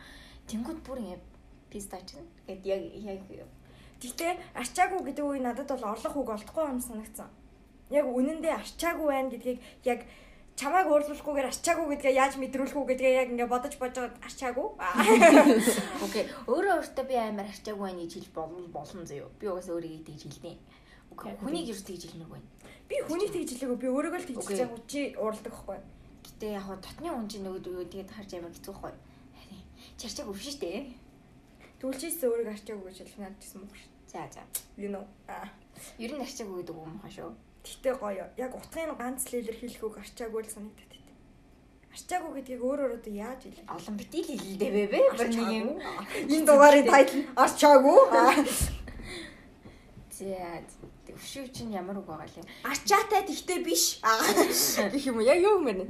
[0.48, 1.26] Тэнгүүд бүр ингээд
[1.68, 2.16] пистач
[2.48, 3.22] гэд яг яг
[3.98, 7.34] Гэтэ арчаагүй гэдэг үе надад бол орлох үг олдохгүй юм санагцсан.
[7.90, 9.60] Яг үнэндээ арчаагүй байна гэдгийг
[9.90, 10.06] яг
[10.58, 14.68] чамайг уурлуулахгүйгээр арчаагүй гэдгээ яаж мэдрүүлэх үү гэдгээ яг ингээ бодож божоод арчаагүй.
[16.06, 16.26] Окей.
[16.50, 19.30] Өөрөө өөртөө би амар арчаагүй байна гэж хэлж болно болно заяа.
[19.38, 20.58] Би угаасаа өөрийгөө тэгж хэлнэ.
[21.14, 21.34] Окей.
[21.46, 22.48] Хүнийг юу тэгж хэлмээр байна.
[22.90, 23.78] Би хүнийг тэгж хэлээгүй.
[23.78, 25.78] Би өөрийгөө л тэгж хэлж байгаа чи уурладаг байхгүй.
[26.26, 28.94] Гэтэ яг хаа дотны хүн чинь нөгөө юу тэгээд харж амар хэцүү хгүй.
[29.38, 29.62] Харин
[30.02, 30.90] чарчааг өвш штэ.
[31.78, 33.94] Тэгвэл чи өөрийгөө арчаагүй гэж хэлэх надад гэсэн мөх шүү.
[34.10, 34.42] За за.
[34.74, 35.06] You know.
[36.02, 37.30] Ер нь арчааг гэдэг юм хаа шүү.
[37.68, 38.26] Гэтэ гоё.
[38.38, 41.10] Яг утгын ганц л илэрхийлэх үг арчаагүй л санагдаад байт.
[41.92, 43.68] Арчаагүй гэдгийг өөрөөр одоо яаж хэлэх?
[43.68, 45.00] Олон битил хэлдэ бэ бэ.
[45.20, 45.70] Бүр нэг юм.
[46.32, 48.00] Энэ дугаарын тайтл арчаагүй.
[50.16, 50.64] За.
[51.18, 52.48] Өвшөө чинь ямар үг байгаа юм.
[52.64, 54.00] Арчаатай тэгтээ биш.
[54.02, 55.26] Гэх юм уу?
[55.26, 55.88] Яг юу юм бэ?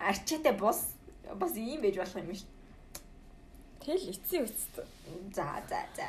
[0.00, 0.96] Арчаатай бос
[1.36, 2.50] бас ийм байж болох юм шүү.
[3.82, 4.74] Тэл эцсийн үст.
[5.34, 6.08] За за за.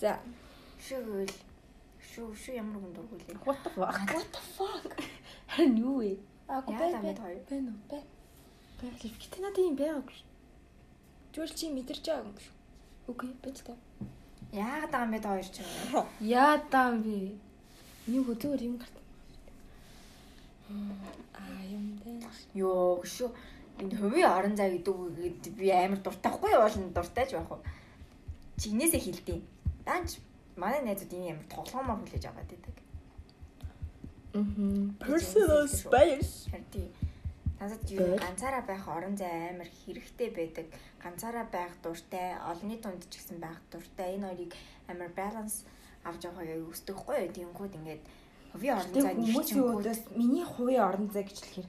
[0.00, 0.12] За.
[0.82, 1.30] Шүүл.
[2.12, 3.40] Шүү шүү ямар хүн дургуйлээ.
[3.48, 3.96] What the fuck?
[4.12, 4.92] What the fuck?
[5.48, 6.10] Харин юу вэ?
[6.48, 7.14] Аагүй Яа бай бай.
[7.16, 7.40] хоёр.
[7.48, 8.02] Бай нөө бай.
[8.80, 8.90] Бай.
[9.00, 10.28] Гэтэ надад юм байгаагүй шүү.
[11.32, 12.56] Зүгээр чи мэдэрч байгаа юм шүү.
[13.08, 13.72] Үгүй байж та.
[14.52, 15.68] Яагаад байгаа юм бэ та хоёр ч юм.
[16.20, 17.16] Яа даа би.
[18.12, 18.96] Нэг өдөр юм гарт.
[21.32, 22.28] Аа юм дээ.
[22.60, 23.32] Йоо шүү.
[23.80, 27.64] Энэ хувийн орон зай гэдэг үгээд би амар дуртай хгүй болно дуртай ч байх уу.
[28.60, 29.40] Чинээсээ хилдэв.
[29.88, 30.20] Даанч
[30.56, 32.76] манай найзууд энэ амар тоглоомоор хүлээж аваад байдаг.
[34.34, 34.96] Мм.
[35.00, 36.48] Personal space.
[36.50, 36.88] Харин
[37.62, 40.66] надад юу ганцаараа байх орон зай амар хэрэгтэй байдаг.
[41.02, 44.16] Ганцаараа байх дуртай, олонний дунд ч гэсэн байх дуртай.
[44.16, 44.52] Энэ хоёрыг
[44.90, 45.62] амар баланс
[46.02, 47.32] авч явахыг хүсдэг хгүй юу?
[47.36, 48.02] Тэнгүүд ингээд
[48.52, 51.68] хувийн орон зай хүмүүсийн үүдээс миний хувийн орон зай гэж хэлэхээр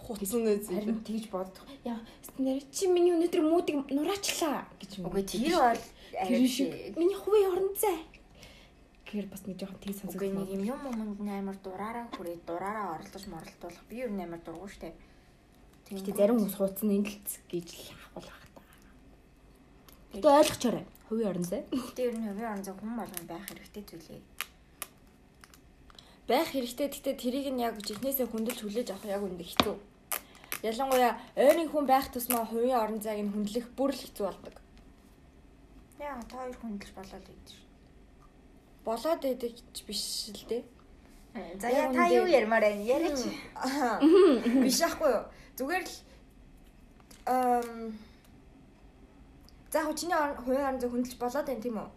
[0.00, 0.66] Хуцсан үз.
[0.66, 1.66] харин тэгж боддог.
[1.84, 2.00] Яа,
[2.38, 5.12] нэр чи миний өнөөдөр муудыг нураачлаа гэж юм.
[5.12, 7.98] Үгүй тэр бол тэр шиг миний хувийн орон зай.
[9.10, 10.54] Гэр бас нэг жоохон тэг Үгүй нэг сонсогдсон.
[10.54, 10.80] юм юм
[11.18, 14.92] юмд амар дураараа хүрээ дураараа оролдож моролдуулах би юу амар дургуй штэ.
[15.90, 18.62] Гэтэ зарим хүмүүс хуудсан нэлэлц гэж л авах байх та.
[20.14, 20.84] Гэтэ ойлгочоорой.
[21.10, 21.62] Хувийн орон зай.
[21.74, 24.22] Гэтэ ер нь хувийн орон зай хүн болгон байх хэрэгтэй зүйлээ.
[26.30, 26.86] байх хэрэгтэй.
[26.94, 29.74] Гэтэ тэрийг нь яг жихнээсээ хөндлөж хүлээж авах яг үндэ хэцүү.
[30.62, 34.54] Ялангуяа ойрын хүн байх тусмаа хувийн орон зайг нь хөндлөх бүр л хэцүү болдог.
[36.00, 37.60] Яа та хоёр хүндэлж болоод идэв ш.
[38.84, 40.64] Болоод идэг ч биш л дээ.
[41.60, 42.80] За Яг яа та юу ярмаар байна?
[42.80, 43.20] Яриач.
[44.64, 45.24] Биш аахгүй юу?
[45.60, 45.96] Зүгээр л
[47.28, 47.92] эм
[49.70, 51.88] За яг чиний хувийн харан зөв хөндлөж болоод байна тийм үү?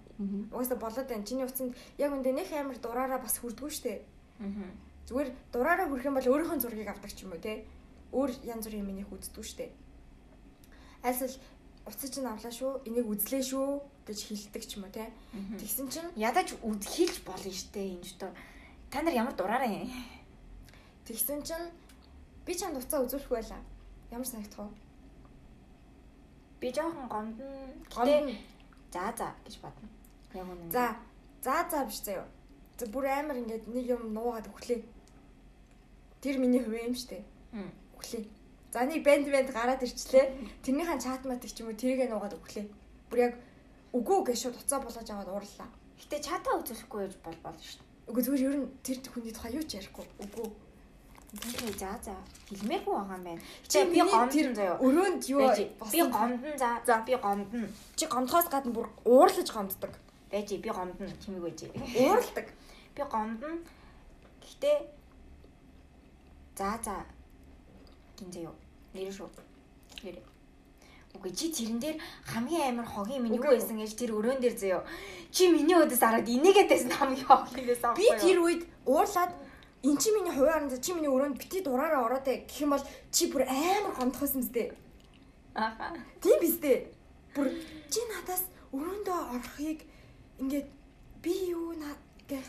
[0.51, 1.23] Угаасаа болоод байна.
[1.25, 4.03] Чиний утсанд яг үндэ нэх амар дураараа бас хүрдгүү штэ.
[5.07, 7.65] Зүгээр дураараа хүрэх юм бол өөрийнхөө зургийг авдаг ч юм уу те.
[8.13, 9.65] Өөр янз бүрийн минийх үздэггүй штэ.
[11.01, 11.35] Альсэл
[11.87, 12.87] уцаа чинь авлаа шүү.
[12.87, 15.11] Энийг үзлээ шүү гэж хэлдэг ч юм уу те.
[15.59, 18.31] Тэгсэн чинь Ядаж үдхийлж болно штэ энэ ч тоо.
[18.91, 19.87] Та нар ямар дураараа юм?
[21.07, 21.71] тэгсэн чинь
[22.45, 23.61] би чамд уцаа үзүүлэх байлаа.
[24.11, 24.75] Ямар санагдах вэ?
[26.59, 27.07] Би жоохон.
[27.11, 27.47] Гомдно.
[27.91, 28.37] Гэтэ
[28.93, 29.87] за за гэж бодно.
[30.33, 30.71] Яг үнэ.
[30.71, 30.95] За
[31.43, 32.27] за за биш заяа.
[32.77, 34.79] За бүр амар ингээд нэг юм нуугаад өглөө.
[36.21, 37.19] Тэр миний хувийн юм штэ.
[37.97, 38.23] Өглөө.
[38.73, 40.33] За нэг бэнд бэнд гараад ирчлээ.
[40.65, 42.65] Тэрнийхэн чат матик ч юм уу тэрийг нуугаад өглөө.
[43.13, 43.33] Бүр яг
[43.93, 45.69] үгүй гэж шууд уцаа болгож аваад уурлаа.
[46.01, 47.85] Гэтэ чатаа үзүүлэхгүй гэж бол болно штэ.
[48.09, 50.09] Үгүй зүгээр ер нь тэр хүний тухай юу ч ярихгүй.
[50.25, 50.49] Үгүй.
[51.37, 52.17] Тэгээ за за
[52.49, 53.41] хэлмээргүй байгаа юм байна.
[53.69, 54.81] Чи би гомдсон заяа.
[54.81, 55.45] Өрөөнд юу
[55.93, 56.69] би гомдсон за.
[56.81, 56.95] За.
[57.05, 57.69] Би гомдно.
[57.93, 59.93] чи гомдохоос гадна бүр уурлаж гомддог.
[60.33, 61.61] Байж би гомдно чимэг байж.
[61.93, 62.47] Уурладаг.
[62.97, 63.61] Би гомдно.
[64.41, 64.77] Гэхдээ
[66.57, 67.05] за за
[68.17, 68.55] гинзээ юу.
[68.93, 69.29] Нэр шүү.
[70.03, 70.17] Нэр.
[71.13, 74.81] Үгүй чи тэрэн дээр хамгийн амар хогийн минь юу байсан гэж тэр өрөөн дээр заяа.
[75.29, 77.93] Чи миний өдөөс хараад инээгээд байсан хамгийн хогийн байсан.
[77.93, 79.33] Би тэр үед уурлаад
[79.85, 82.85] эн чи миний хувийн харан чи миний өрөөнд бити дураараа ороод ээ гэх юм бол
[83.13, 84.73] чи бүр амар гомдохоос юм зү.
[85.53, 85.93] Аха.
[86.17, 86.89] Тийм биз дээ.
[87.37, 87.47] Бүр
[87.93, 89.79] чи надаас өрөөндөө орохыг
[90.41, 90.67] ингээд
[91.21, 91.93] би юу наа
[92.25, 92.47] гэх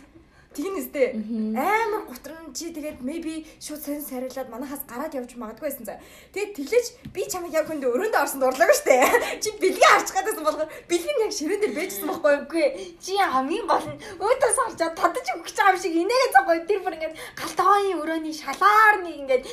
[0.54, 1.18] тийм үстэй.
[1.58, 5.98] Амар гутран чи тэгээд maybe шууд сонь сарилаад манахаас гараад явж магадгүй байсан за.
[6.30, 8.96] Тэгээд тэглэж би чамайг яг хүндээ өрөөндөө орсон дурлаагүй штэ.
[9.42, 12.42] Чи бэлгийн харж гадсан болгоо бэлэг нь яг ширээн дээр байжсан байхгүй юу?
[12.46, 12.66] Үгүй
[13.02, 16.96] чи хамгийн гол нь өөдөөс харжаа татаж өгч байгаа юм шиг инээгээ цогоо тэр бүр
[16.96, 19.44] ингээд галтооны өрөөний шалаар нэг ингээд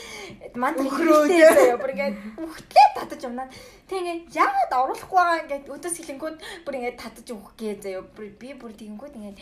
[0.61, 3.47] манд хөрөөдөө заяа бүр ингээд үхтлээ татаж өмнаа.
[3.89, 8.03] Тэг ингээд яагаад оруулахгүй байгаа ингээд өөдөөс хэлэнгүүд бүр ингээд татаж өгөх гээ заяа.
[8.41, 9.37] Би бүр тэгэнгүүт ингээд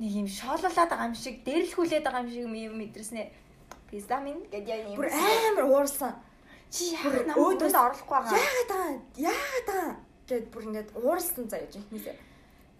[0.00, 3.22] нэг юм шоололоод байгаа юм шиг дээрлэхүүлээд байгаа юм шиг юм мэдэрснэ.
[3.90, 4.98] Пизда минь гэдэг юм.
[4.98, 6.14] Бүр амар уурсан.
[6.74, 8.34] чи яагаад өөдөөс- өөдөөс оруулахгүй байгаа.
[8.34, 8.92] Яагаад аа?
[9.14, 9.90] Яагаад аа?
[10.26, 12.16] Гэт бүр ингээд уурсан заяа жинхнээсээ.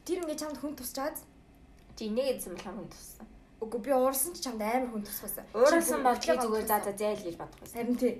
[0.04, 1.16] Тэр ингээд чамд хүн тусчаад
[1.94, 3.26] Чи инээгээдсэн болохоор хүн туссан.
[3.62, 5.46] үгүй би уурсан ч чамд амар хүн тусгасан.
[5.54, 7.78] Уурсан бол Чи зүгээр за за зээл гэж бодох байсан.
[7.78, 8.14] Харин тий.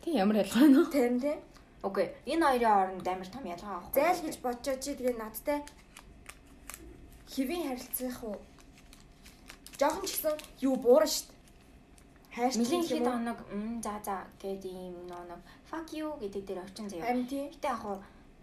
[0.00, 0.86] Тэг ямар ялгаа нөө?
[0.88, 1.36] Харин тий.
[1.84, 2.06] Окей.
[2.24, 4.00] Энэ хоёрын хооронд амар том ялгаа авахгүй.
[4.00, 5.60] Зайл гэж бодчоо чи тэгээ надтай
[7.32, 8.36] хэвийн харилцах уу?
[9.78, 10.36] Жохон ч гэсэн
[10.66, 11.30] юу буурна штт.
[12.34, 16.60] Хайрч Нилийн хэд хоног м за за гэдэг юм нөө нэг fuck you гэдэг дээр
[16.64, 17.14] очин заяа.
[17.14, 17.96] Гэтэ яг хуу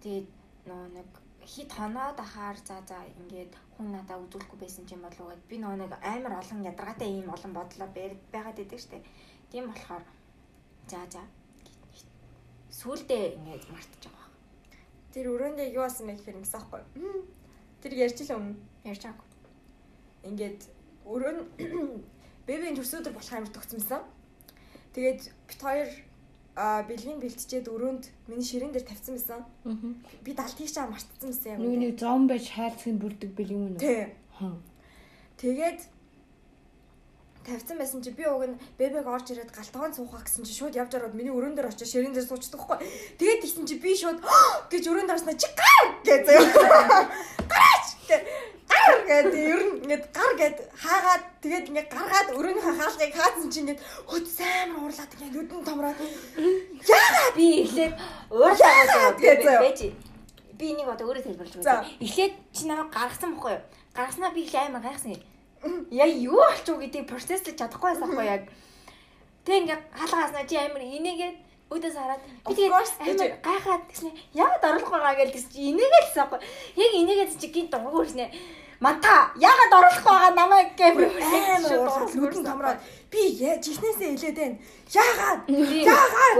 [0.04, 0.28] тэгээд
[0.70, 1.10] нөө нэг
[1.46, 5.58] хит хоноод ахаар за за ингээд хүн надаа үзүүлэхгүй байсан юм болов уу гэд би
[5.60, 7.90] нөө нэг амар олон ядаргаатай ийм олон бодлоо
[8.34, 9.06] байгаад идэг штэ.
[9.52, 10.04] Тийм болохоор
[10.92, 11.22] за за
[12.80, 14.30] сүулдэ ингээд мартаж байгаа.
[15.14, 16.82] Тэр өрөөндөө юу болсон ингэсэн аахгүй.
[17.00, 17.24] юу?
[17.86, 18.58] Тэр ярьж л өмнө.
[18.90, 19.30] Ярьж байгаагүй.
[20.26, 20.62] ингээд
[21.06, 21.42] өрөө нь
[22.50, 24.02] бэбийн төсөөдөр болох амар тогтсомсон.
[24.98, 25.90] Тэгээд бит хоёр
[26.58, 29.42] а бэлгийн бэлтжээд өрөөнд миний ширээн дээр тавьсан байсан.
[30.26, 31.82] Би далтыг чаа мартсан байсан Нүг юм.
[31.86, 33.78] нэг зом байж хайрцаг бүрдэг бэл юм уу?
[33.78, 34.10] Тий.
[35.38, 35.80] Тэгээд
[37.46, 40.98] тавьсан байсан чи би уг нь бэбэг орж ирээд галтгоон суухаа гэсэн чи шууд явж
[40.98, 42.78] ороод миний өрөөн дээр очиж ширээн дээр суучдаг хгүй.
[43.22, 44.20] Тэгээд тэгсэн чи би шууд
[44.74, 47.06] гэж өрөөнд орсноо чи гар гэж заяа.
[47.46, 48.18] Гараач гэ.
[48.66, 53.60] Гар гэдэг ер нь ингээд гар гэд хаагаад тэгээд ингээд гаргаад өрөөнийхөө хаалгыг хаасан чи
[53.62, 56.00] ингээд хөт сайн уурлаад ингээд нүдэн томроод
[57.38, 57.94] Би эхлээд
[58.34, 58.74] уурлаа
[59.22, 59.62] гэж заяа.
[59.62, 59.80] байж.
[60.58, 61.86] Би энийг одоо өөрөө тайлбарлаж байна.
[62.02, 63.64] Эхлээд чи намайг гаргасан бохгүй юу?
[63.94, 65.20] Гаргаснаа би их аймаг гайхсан.
[65.92, 68.44] Яг юу болчих уу гэдгийг процесслж чадахгүй байсан байхгүй яг.
[69.46, 71.38] Тэг ингээ хаалгааснаа чи амар инээгээд
[71.70, 74.12] өөдөөс хараад би тэгээд амар гайхаад тэгснэ.
[74.38, 76.40] Яагаад оруулах байгаа гэж тэгс чи инээгээд гэсэн байхгүй.
[76.78, 78.26] Яг инээгээд чи гинт дургу хүрснэ.
[78.80, 84.58] Манта яагаад оруулах байгаа намайг уурлаад нүдэн томроод би яа чихнээсээ хэлээд байна.
[84.94, 85.42] Яагаад?
[85.50, 86.36] Яагаад?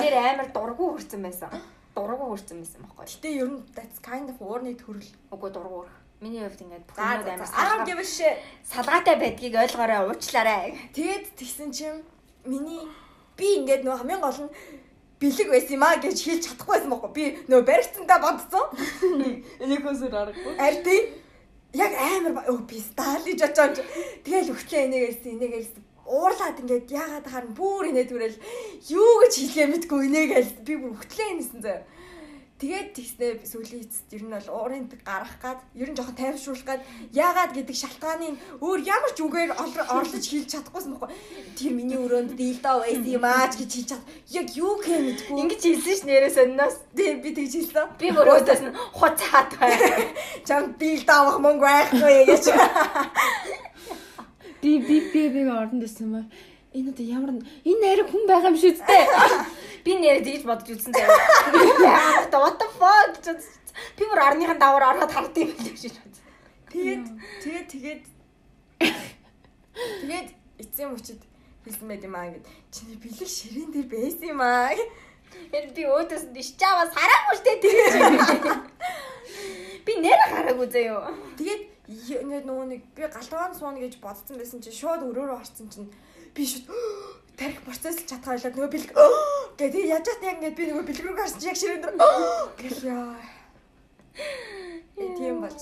[0.00, 1.50] Нэр амар дургу хүрсэн байсан.
[1.92, 3.04] Дургу хүрсэн байсан байхгүй.
[3.04, 5.10] Гэтэ ер нь that's kind of уурны төрөл.
[5.34, 5.88] Үгүй дургуур.
[6.22, 7.02] Миний хувьд ингээд за.
[7.02, 8.14] Арам салгаа- гэвэш.
[8.62, 10.78] салгаатай байдгийг ойлгоорой уучлаарай.
[10.94, 12.00] Тэгэд тэгсэн чинь
[12.46, 12.86] миний
[13.36, 14.54] би ингээд нөө хамгийн гол нь
[15.18, 17.12] бэлэг байсан юм а гэж хэлж чадахгүй байсан байхгүй.
[17.18, 18.66] Би нөө баригцсандаа бодсон.
[19.62, 20.54] Энийг өсөр аргагүй.
[20.62, 20.96] Арди
[21.74, 23.82] яг амар өө би сталиж очооч.
[24.22, 25.70] Тэгэл өгтлээ энийгээс энийгээс
[26.06, 28.36] уурлаад ингээд яагаад харна бүр инээ түрэл
[28.94, 31.82] юу гэж хэлээ мэдгүй энийгээс би бүр өгтлээ энэсэн заяа.
[32.62, 36.80] Тэгээд тэгснэ сүүлийн эцэст ер нь бол уурын гарах гад ер нь жоохон тайвшруулах гад
[37.10, 41.10] яагаад гэдэг шалтгааныг өөр ямар ч үгээр ор- орлож хэлж чадахгүйсэн байхгүй.
[41.58, 44.02] Тэр миний өрөөнд дилдо байсан юм аа ч гэж хэлж чад.
[44.30, 45.34] Яг юу гэх мэдгүй.
[45.42, 46.76] Ингэж хэлсэн ш нэрээ сонноос.
[46.94, 47.86] тийм би тэгж хэлсэн.
[47.98, 49.86] Би бүр өөдөөс нь хуцаад байна.
[50.46, 52.44] Чам дилдо авах мөнгө байхгүй гэж.
[54.62, 56.26] Би би би би ордонд байсан юм аа.
[56.72, 59.04] Энэ одоо ямар энэ нэр хүн байгаа юм шүү дээ.
[59.84, 61.20] Би нэрээ тэгж бодож үзсэн заяа.
[61.84, 63.12] Яа, what the fuck.
[63.96, 66.24] Би бүр орныхан даваар ороод хардсан юм билээ гэж бодсон.
[66.72, 67.04] Тэгээд
[67.42, 68.02] тэгээд тэгээд
[70.00, 70.28] тэгээд
[70.62, 71.20] эцсийн мөчөд
[71.64, 72.46] хэлсэн байт юм аа гэд.
[72.72, 74.72] Чиний бэлэг ширээн дээр байсан юм аа.
[75.52, 77.92] Энэ би өөдөөс нь ишчаавас хараагүй штэ тэгэж.
[79.84, 81.12] Би нэрээ хараагүй заяа.
[81.36, 81.62] Тэгээд
[82.48, 85.90] нөгөө нэг би галтгаан сууна гэж бодсон байсан чинь шууд өрөөрөө харсан чинь
[86.34, 86.66] би шууд
[87.38, 88.92] тарих процесс чадхаа ойлоод нөгөө бэлэг
[89.60, 91.96] гэдэг яаж чад яг ингээд би нөгөө бэлэг рүү гарсан чинь яг ширээн дээр
[92.60, 93.16] гэх яа.
[94.96, 95.60] Э тийм болж.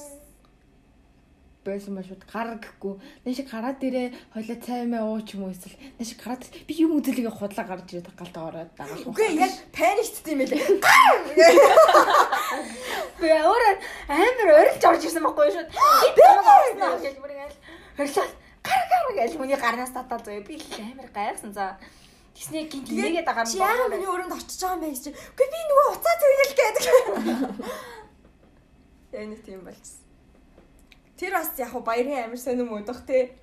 [1.65, 2.95] байсан ба шууд гар гэхгүй.
[3.25, 6.43] Нэ шиг гараа дээрээ хойлоо цай мэ уу ч юм уу эсвэл нэ шиг гараад
[6.67, 9.07] би юм үзэлгээ худлаа гарч ирээд галтаа ороод дагаад.
[9.07, 10.61] Үгүй яг паниктд юм байлээ.
[13.21, 13.75] Би өөрөө
[14.09, 15.69] амар орилж орж ирсэн байхгүй шүү.
[16.17, 17.61] Би намайг орсноо гэж бүр ингээл
[18.01, 18.33] орилоод
[18.65, 20.45] гар гар гэж хүний гарнаас татаад зөө.
[20.47, 21.77] Би их амар гайхсан за.
[22.35, 25.05] Тэсний гинт нэгээд байгаа Чи яагаад миний өрөөнд очиж байгаа юм бэ гэж.
[25.13, 26.85] Үгүй би нөгөө уцаа зүгэл гэдэг.
[29.13, 30.07] Яг нэг тийм болчихсон.
[31.19, 33.35] Тэр бас яг баярын амир сонирм өдөх те.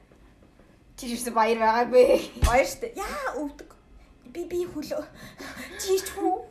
[0.97, 2.41] чи юусэн баяр байгаагүй.
[2.41, 2.95] Баяр штэ.
[2.97, 3.69] Яа өвдөг.
[4.33, 5.03] Би би хөлөө.
[5.77, 6.41] Чи ч хүү.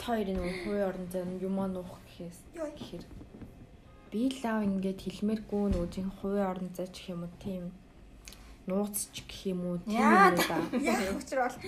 [0.00, 2.70] Хоёр нэг хувийн орон зай юм аа нуух гэхээс Йой.
[2.76, 3.04] гэхэр
[4.14, 7.64] би лав ингээд хэлмээргүй нөгөө чинь хувийн орон зай ч гэх юм уу тийм
[8.70, 11.58] нууц ч гэх юм уу тийм Яа, юмудаа Яа өчр бол.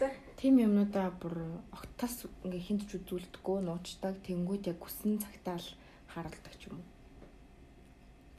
[0.00, 0.08] За.
[0.40, 1.36] тийм юмнуудаа бүр
[1.76, 5.68] огтас ингээ хинт ч үзүүлдэггүй нуучдаг тэнгууд яг хүссэн цагтаа л
[6.08, 6.88] харуулдаг ч юм уу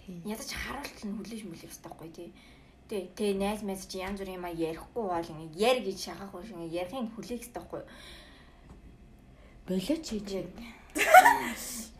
[0.01, 2.29] тийм Ядаж харуулт нь хүлээж мүлээ өстэй байхгүй тий.
[2.89, 6.57] Тэ тэ найз найз чи янз бүрийн юм ярихгүй бол ингээ яр гэж шахахгүй шиг
[6.57, 7.83] ингээ ярихын хүлээх өстэй байхгүй.
[9.67, 10.39] болоо чи чи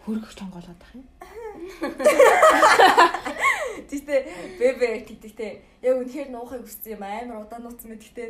[0.06, 1.06] хөргөх чонгоолоод ах юм
[3.88, 4.20] Тэгтээ
[4.60, 5.62] бэбэ гэдэг те.
[5.84, 8.30] Яг үнэхээр нуухыг хүссэн юм амар удаан нууцсан мэт гэхдээ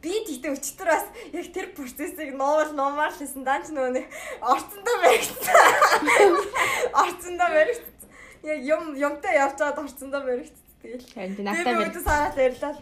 [0.00, 1.04] би тэгтээ өчтөр бас
[1.36, 4.06] яг тэр процессыг нуувал нуумаар л хийсэн даанч нөгөө нэг
[4.40, 6.32] орцондоо баригдсан.
[6.96, 8.08] Орцондоо баригдсан.
[8.48, 10.64] Яг юм юмтай явж байгаад орцондоо баригдсан.
[10.80, 11.04] Тэгэл.
[11.12, 12.72] харин Би надад барь өөдөө сараад ярьлаа.
[12.72, 12.80] л.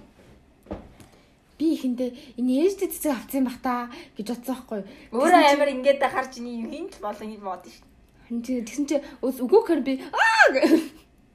[1.58, 4.80] Би ихэндээ энэ ээжтэй цэцэг авсан бах та гэж бодсон байхгүй
[5.12, 7.84] Өөрөө амар ингээд харж ини юм хинт болон юм бод шүү.
[8.24, 10.46] Харин чи тэгсэн чи хэр би аа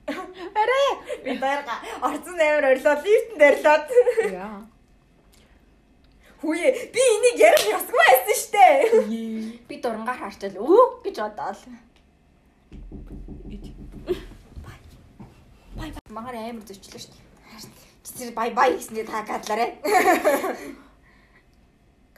[0.59, 0.87] арай
[1.23, 3.87] Би дайрга орцон амар орилоо лифтэнд орилоод.
[4.31, 4.67] яа
[6.43, 8.67] Хүүе би энийг ярих ёсгүй байсан штэ.
[9.67, 11.61] Би дурангаар харчаал өө гэж бодоол.
[16.11, 17.92] Магаар амар зөрчлөө шүү дээ.
[18.03, 19.79] Чи бай бай гэсэндээ та гадлаарэ.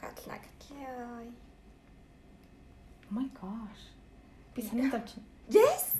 [0.02, 1.22] Гатлаа гатлаа.
[3.06, 3.84] Oh my gosh.
[4.54, 5.14] Би санаад авч.
[5.48, 5.94] Yes.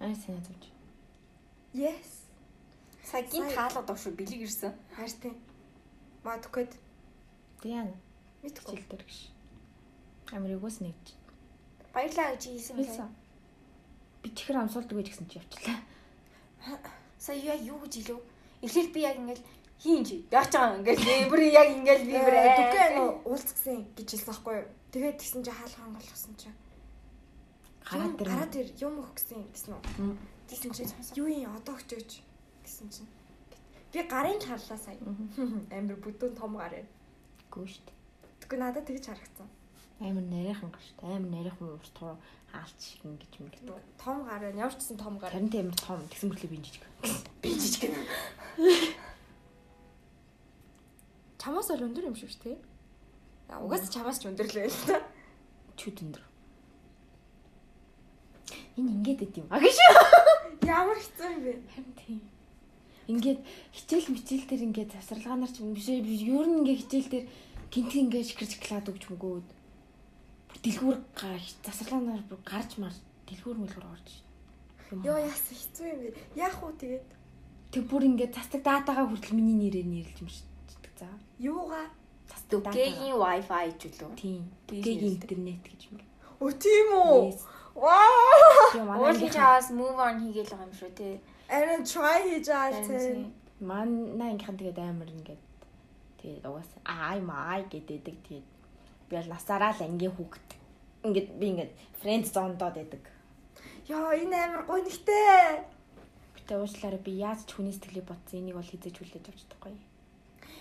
[0.00, 0.64] Аа санаад авч.
[1.72, 2.28] Yes.
[3.08, 4.76] Сагийн таалаад авш бэлэг ирсэн.
[4.92, 5.32] Хайртай.
[6.24, 6.76] Мадукэд
[7.64, 7.96] Диана
[8.44, 8.84] мэдгүй.
[8.84, 9.18] хичээл дээр гэж.
[10.28, 11.06] Эгөөс нэгж.
[11.96, 13.08] Баярлаа гэж хэлсэн Хэлсэн.
[14.22, 15.80] Би чихэр амсуулдаг гэж гисэн чи явчлаа.
[17.16, 18.20] Сая юу гэж хэлв?
[18.62, 19.44] Эхлээл би яг ингээл
[19.78, 20.26] хийн чи.
[20.30, 24.54] Яах чагаа ингээл би бүр яг ингээл би бүр Дүгэ нөө уулзсан гэж хэлсэн байхгүй
[24.58, 24.66] юу?
[24.90, 26.48] Тэгээд тэгсэн чи хаалгаан болгосон чи.
[27.88, 28.28] Гараад Юм- дээр.
[28.28, 29.82] гараад дээр юм өгсөн гэсэн үү?
[30.02, 30.16] Мм.
[30.48, 30.82] Тэгсэн чи
[31.20, 32.10] юу юм одоо өчөөж
[32.66, 33.10] гэсэн чинь.
[33.92, 34.98] Би гарын л харлаа сая.
[35.76, 36.88] Амир бүдүүн том гар юм.
[37.52, 37.88] Гүү штт.
[38.44, 39.48] Тэгвэл надад тэгж харагдсан.
[40.04, 41.00] Амар нарийнхан гар штт.
[41.00, 42.16] Амар нарийнхан урт туу
[42.52, 43.76] хаалт шиг ингэж юм гэдэг.
[44.00, 44.58] Том гар байна.
[44.64, 45.30] Ямар ч гэсэн том гар.
[45.30, 46.00] Харин тийм том.
[46.08, 46.84] Тэгсэн мэтлээ би жижиг.
[47.42, 47.92] би жижиг.
[51.38, 52.56] Чамаас бол өндөр юм шиг шүү?
[53.48, 55.04] Аа, Угаас чамаас ч өндөр л байл та.
[55.76, 56.24] Чүд өндөр.
[58.76, 59.48] Энэ ингээд идэв юм.
[59.52, 59.76] А гэж.
[60.64, 61.52] Ямар хэцүү юм бэ?
[61.72, 62.20] Харин тийм.
[63.08, 63.40] Ингээд
[63.72, 66.04] хичээл мичээл дээр ингээд завсарлагаанаар ч юм биш ээ.
[66.04, 67.26] Юу н ингээд хичээл дээр
[67.72, 69.48] гинт ингээд шикэр шоколад өгч мөгөөд.
[70.62, 74.08] Дэлгүүр гарч завсарлагаанаар бүр гарч марч дэлгүүр мэлгүүр орж.
[74.92, 75.04] юм.
[75.04, 76.10] Йоо яасан хэцүү юм бэ?
[76.36, 77.08] Яах уу тэгээд?
[77.72, 80.48] Тэг бүр ингээд цастаг даатагаа хүртэл миний нэрээр нэрлж юм шиг
[80.98, 81.08] за.
[81.38, 81.86] Юугаа?
[82.26, 84.16] Цастаг Дүгэгийн wifi ч үлээ.
[84.18, 84.42] Тийм.
[84.66, 85.12] Нэрэлдэг.
[85.12, 86.00] интернет гэж юм.
[86.42, 87.36] Өө тийм үү?
[87.78, 88.98] Вау!
[88.98, 91.14] Уулын чаас move on хийгээл байгаа юм шүү тий.
[91.46, 93.32] Арин try хийж байгаа тийм.
[93.60, 95.42] манай ангийнхан тэгээд амар ингээд
[96.22, 98.46] тэгээд угаасаа ай май гэдэг тэгээд
[99.08, 100.48] би бол насаараа л ангийн хүүхэд.
[101.08, 103.04] Ингээд би ингээд фрэнд зондоод байдаг.
[103.88, 105.64] Яа энэ амар гоё нэгтэй.
[106.36, 109.76] Гэтэ уучлаарай би яаж ч хүний сэтгэлийг бодсон энийг бол хизэж хүлээж авч чадахгүй.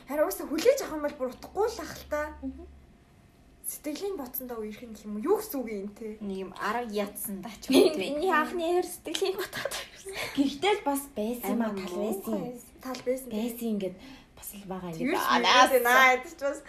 [0.07, 2.21] Харин уусаа хүлээж авах юм бол бүр утгагүй л ах л та.
[3.67, 5.19] Сэтгэлийн боцондоо үерх юм юм?
[5.19, 6.15] Юу гэсэн үг юм те?
[6.23, 7.67] Нэг юм арга ятсан дач.
[7.67, 9.67] Миний анхны хэр сэтгэлийн байсан.
[10.39, 12.39] Гэхдээ л бас байсан юм аа тал байсан.
[12.79, 13.27] Тал байсан.
[13.27, 13.95] Байсан ингээд
[14.39, 15.35] бас л байгаа Тэр ингээд.
[15.35, 16.59] анаас наа гэж бас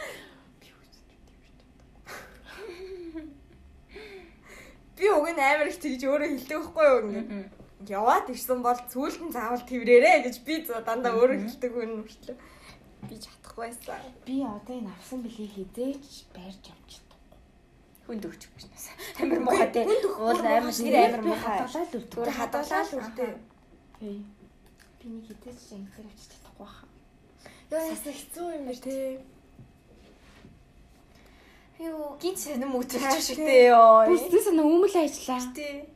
[4.98, 7.30] Би уг нь амар их тэгж өөрөө хэлдэг байхгүй юу ингээд.
[7.86, 12.36] Яваад ирсэн бол цүүлд нь заавал тэрвэрээрээ гэж би дандаа өөрөө хэлдэг хүн мөртлөө.
[13.06, 14.02] Би чадахгүй байсан.
[14.26, 17.38] Би одоо энэ авсан билийг хизээч байрж авч чадахгүй.
[18.10, 18.86] Хүнд өгчих бишнээс.
[19.22, 19.86] Амар муухай те.
[19.86, 21.58] Уул амар нэр амар муухай.
[21.62, 22.14] Хадгалаад үлдээ.
[22.18, 23.32] Түр хадгалаад үлдээ.
[24.02, 24.18] Тий.
[24.98, 26.82] Би нэг хизээч ингэж авч чадахгүй баха.
[27.70, 28.96] Яа ясаа хэцүү юм бэ те.
[31.78, 34.10] Юу гинт сонирм үтэрч шигтэй ёо.
[34.10, 35.46] Бүсдээ санаа өмнө ажиллаа.
[35.54, 35.86] Тэ.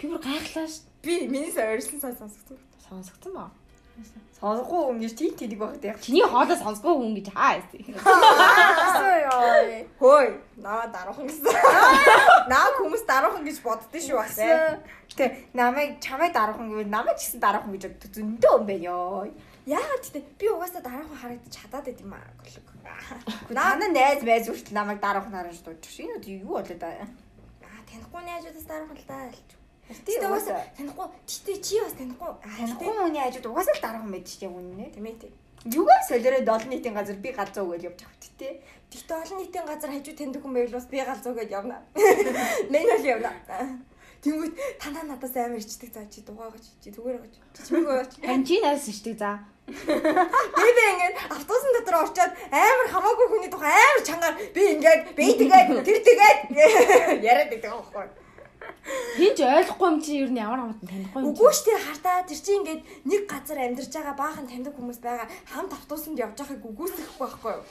[0.00, 0.88] Би бүр гайхлаа ш.
[1.04, 2.56] Би миний сойрсон сай сонсогдсон.
[2.88, 3.52] Сонсогдсон ба.
[4.40, 6.00] Сонсохгүй юм гэж тийм тэлэг багт яг.
[6.00, 7.92] Чиний хоолой сонсгүй хүн гэж хаа гэсэн.
[8.88, 9.84] Асуу ёо.
[10.00, 10.28] Хөөе,
[10.64, 11.44] наа даруухан гэсэн.
[12.52, 14.38] Наа хүмүүс даруухан гэж боддөө шүү бас.
[15.12, 19.28] Гэтэ намайг чамайг дараахан гэвэл намайг ч гэсэн дараахан гэж боддог зөндөө юм байна ёо.
[19.66, 22.24] Яагаад гэдэг би угаасаа дараахан харагдаж чадаад байд юм аа.
[23.50, 26.12] Наа найз майз үртэл намайг дараахан харж дуудчих шин.
[26.16, 27.08] Энэ юу болоод аа.
[27.64, 29.30] Аа танихгүй найзуудаас дараахан л даа.
[29.32, 29.58] Тийм
[29.88, 31.06] Тэгтээ угаасаа танихгүй.
[31.24, 32.30] Тэгтээ чи бас танихгүй.
[32.44, 33.82] танихгүй хүний хажууд угаасаа л
[34.12, 34.92] байдаг чинь үнэ.
[34.92, 35.32] тийм ээ тийм.
[35.64, 38.52] Юугаар солиороо олон нийтийн газар би галзуу гэж явж авах тий.
[38.92, 41.76] Тэгтээ олон нийтийн газар хажуу таньдаг хүн байвал бас би галзуу гэж явна.
[42.72, 43.32] Мэн бол явна.
[44.22, 47.34] Тэнгүүт танаа надаас амар ичдэг заа чи дугаа гэж чи зүгээр гэж.
[47.54, 48.12] Чи чимээгөө яач.
[48.22, 49.30] Тань чи найс шдэг за.
[49.68, 55.26] Би би ингээд автобусын дотор орчоод амар хамаагүй хүний тухай амар чангаар би ингээд би
[55.40, 56.40] тэгээд тэр тэгээд
[57.20, 58.06] яриад байдаг аахгүй.
[59.18, 61.28] Хинч ойлгохгүй юм чи ер нь ямар хамт танихгүй юм.
[61.32, 65.72] Үгүй штэ хартаа тэр чинь ингээд нэг газар амьдарч байгаа баахан таньдаг хүмүүс байгаа хамт
[65.76, 67.64] автобусанд явж байгааг үгүйсэхгүй байхгүй юу?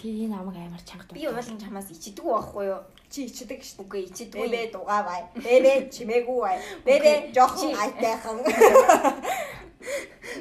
[0.00, 1.12] Тий намайг амар чангад.
[1.12, 2.80] Би уулын чамаас ичдэг байхгүй юу?
[3.12, 3.84] Чи ичдэг штэ.
[3.84, 4.40] Үгүй ичдэг.
[4.40, 5.20] Бэбэ дугаа бай.
[5.36, 6.56] Бэбэ чимээгүй бай.
[6.86, 8.40] Бэбэ жоохон айтайхан.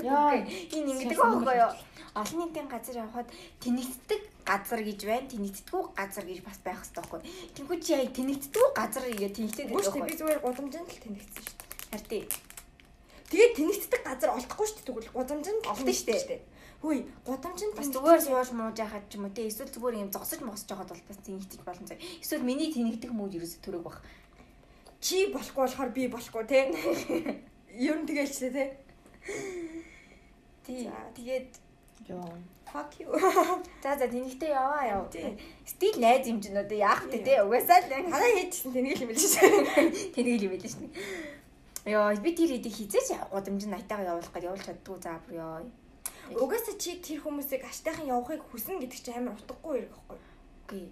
[0.03, 0.41] Яа.
[0.75, 1.73] Энэ ингэдэг байхгүй юу?
[2.11, 3.27] Олон нийтийн газар явхад
[3.63, 5.31] тэнэгддэг газар гэж байна.
[5.31, 7.21] Тэнэгддэггүй газар гэж бас байх хэрэгтэй байхгүй.
[7.55, 10.19] Тэнгүү чи яг тэнэгддэггүй газар игээ тэнэгдээд байдаг штэ би байхгүй.
[10.19, 11.63] зүгээр гудамжинд л тэнэгдсэн штэ.
[11.91, 12.23] Харин тий.
[13.31, 16.43] Тэгээд тэнэгддэг газар олдохгүй штэ тэгвэл гудамжинд Олдсон штэ.
[16.81, 20.41] Хөөе, гудамжинд Бас зүгээр сууж мууж яхад ч юм уу те эсвэл зүгээр юм зогсож
[20.41, 22.01] могсож байхад бол бас тэнэгдэж болно зав.
[22.19, 23.97] Эсвэл миний тэнэгдэх мүүд ерөөсө төрөг баг.
[25.01, 26.59] чи болохгүй болохоор би болохгүй те.
[27.87, 28.63] Ер нь тэгэлчтэй те.
[30.65, 30.89] Тий.
[31.15, 31.49] Тэгээд
[32.07, 32.33] Йоо.
[32.65, 33.11] Fuck you.
[33.83, 35.11] за за тэнэгтэй яваа яв.
[35.65, 39.35] Стил найз одоо яах вэ те угаасаа л Танаа хийдсэн тэнийг юм биш.
[40.15, 40.87] тэнэг юм байл шнэ.
[41.85, 45.61] Йоо би тэр хэдийг хизээч гудамж найтайгаа явуулах гэж явуулж чаддгүй за бүр ёо.
[46.31, 50.17] Угаасаа чи тэр хүмүүсийг аштайхан явахыг хүснэ гэдэг чинь амар утгагүй юм байхгүй.
[50.63, 50.83] Үгүй.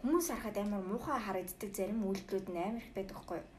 [0.00, 3.40] Хүмүүс харахад амар муухай харагддаг зарим үйлдэлүүд нь амар их байдаг байхгүй.
[3.42, 3.57] Тэгэл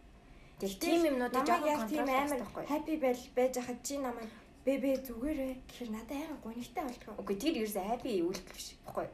[0.60, 2.64] тийм юмнуудыг жоохон контрол амар байхгүй.
[2.68, 4.30] happy байл байж хахад чи намайг
[4.66, 7.16] бэбэ зүгээрээ гэхэр надад амар гонигтай болтгоо.
[7.22, 9.07] Үгүй тэр ерөөсөө happy үйлдэл биш байхгүй.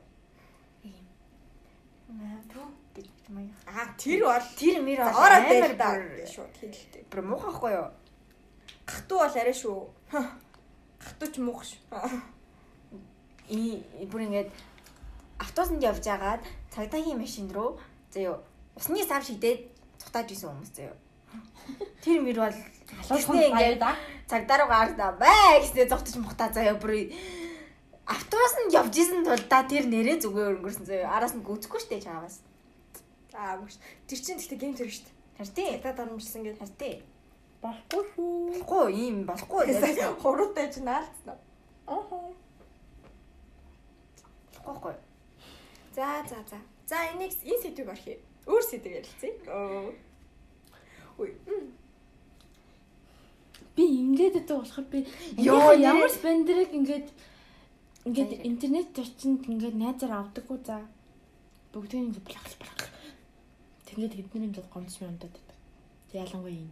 [0.89, 1.05] Ийм.
[2.09, 2.65] Аа түү
[2.95, 3.53] гэж маяг.
[3.69, 5.89] Аа тэр бол Тэр мэр бол ороод байл да
[6.25, 7.03] шүү хэлэлтэй.
[7.13, 7.89] бүр муухай байхгүй юу?
[8.89, 9.77] Гахтуу бол арай шүү.
[10.97, 11.81] Гахтуу ч муух шүү.
[13.53, 14.49] И бүр ингээд
[15.37, 16.41] автобусанд явж агаад
[16.73, 17.77] цагдаагийн машин руу
[18.09, 18.41] заяо
[18.75, 19.69] усны сав шидээд
[20.01, 20.95] цутааж исэн хүмүүс заяо.
[22.03, 23.93] Тэр мөр бол Алуулсан Тэгснээ баяр ингээд да.
[24.29, 27.11] цагдаа руу гардаа бай гэснээр зогтож мухтаа заяа бүр
[28.05, 32.45] автобусанд явж исэн тул да тэр нэрээ зүгээр өнгөрсөн заяа араас нь гүцэхгүй штэ чаавас
[33.35, 33.75] Аа мөш.
[34.07, 35.11] Тэр чинь гэхдээ гейм зэрэг дээ.
[35.37, 36.59] харьтээ Цагдаа дарамжсан гэдэг.
[36.63, 36.95] харьтээ
[37.59, 38.63] Болохгүй шүү.
[38.63, 39.63] болохгүй ийм болохгүй
[40.23, 41.35] Хуруутай ч наалцсан.
[41.83, 41.99] Аа.
[44.63, 44.95] болохгүй
[45.95, 46.59] За за за.
[46.87, 48.19] За энийг энэ сэдвийг орхив.
[48.47, 49.33] Өөр сэдв ярилцъя.
[49.51, 49.91] Оо.
[51.17, 51.31] Үй.
[53.75, 53.85] Би
[54.17, 55.05] байдаг болохоор би
[55.37, 57.07] Яа ямар спендерэг ингээд
[58.05, 60.81] ингээд интернет төрчинд ингээд найзаар авдаггүй за.
[61.73, 62.89] Бүгдийн ингээд блах блах.
[63.85, 65.29] Тэгээд хэдний дод гомдсон юм даа.
[66.09, 66.71] Тэг ялангуяа юм.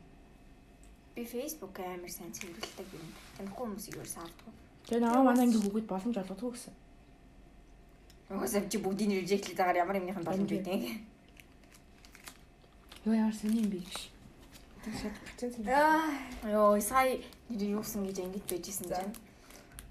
[1.16, 3.06] би Facebook амар сайн цэвэрлдэг юм
[3.38, 4.54] танихгүй хүмүүсийг юу саардгүй
[4.89, 6.74] Тэгээ наваа манай ингээд хүүхэд боломж олгодгүй гэсэн.
[8.34, 10.78] угаасаа чи бүгдийг режектлээ дагаар ямар юмных нь боломж үүдээ
[13.06, 14.12] Йоо ямар сони юм бэ гэж.
[14.84, 15.67] Тэгшээд процент.
[15.67, 16.11] Аа
[16.47, 17.19] ёо сая
[17.49, 18.99] нэр юу гэсэн гэж ингэж байж исэн За.
[18.99, 19.15] чинь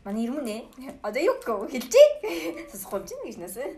[0.05, 0.57] манай ирмүнэ
[1.01, 3.68] одоо юу гоо хэлчихэ сонсохгүй юм чинь гэж насаа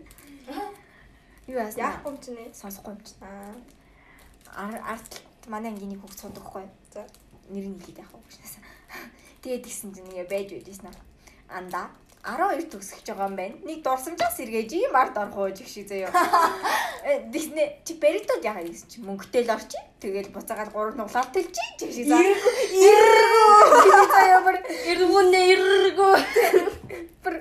[1.46, 1.80] Юу яасан?
[1.84, 2.54] Яахгүй юм чинь ээ.
[2.56, 3.20] Сонсохгүй юм чинь.
[3.20, 3.52] Аа.
[4.56, 5.12] Ар ард
[5.44, 6.64] манай ангийн нэг хүүхд суудаг хгүй.
[6.88, 7.04] За.
[7.52, 8.40] Нэр нь хэлээд яах вэ гэж.
[9.44, 10.96] Тэгээд тэгсэн чинь нэг байж байжсэн аа.
[11.52, 11.92] Анда
[12.24, 13.56] 12 төгсөж байгаа юм байна.
[13.68, 16.08] Нэг дурсамжаас эргэж ийм ард орох уу гэх шиг заяа.
[17.28, 19.84] Диснэ чи беритод яагаад гэсэн чи мөнгөтэй л орчих.
[20.00, 22.24] Тэгэл буцаагаад гурав нуглаад төлчих гэх шиг заа.
[22.24, 24.08] Иргүү.
[24.16, 24.56] Заяа бүр
[24.92, 26.14] Иргүүнэ иргүү.
[27.20, 27.34] бүр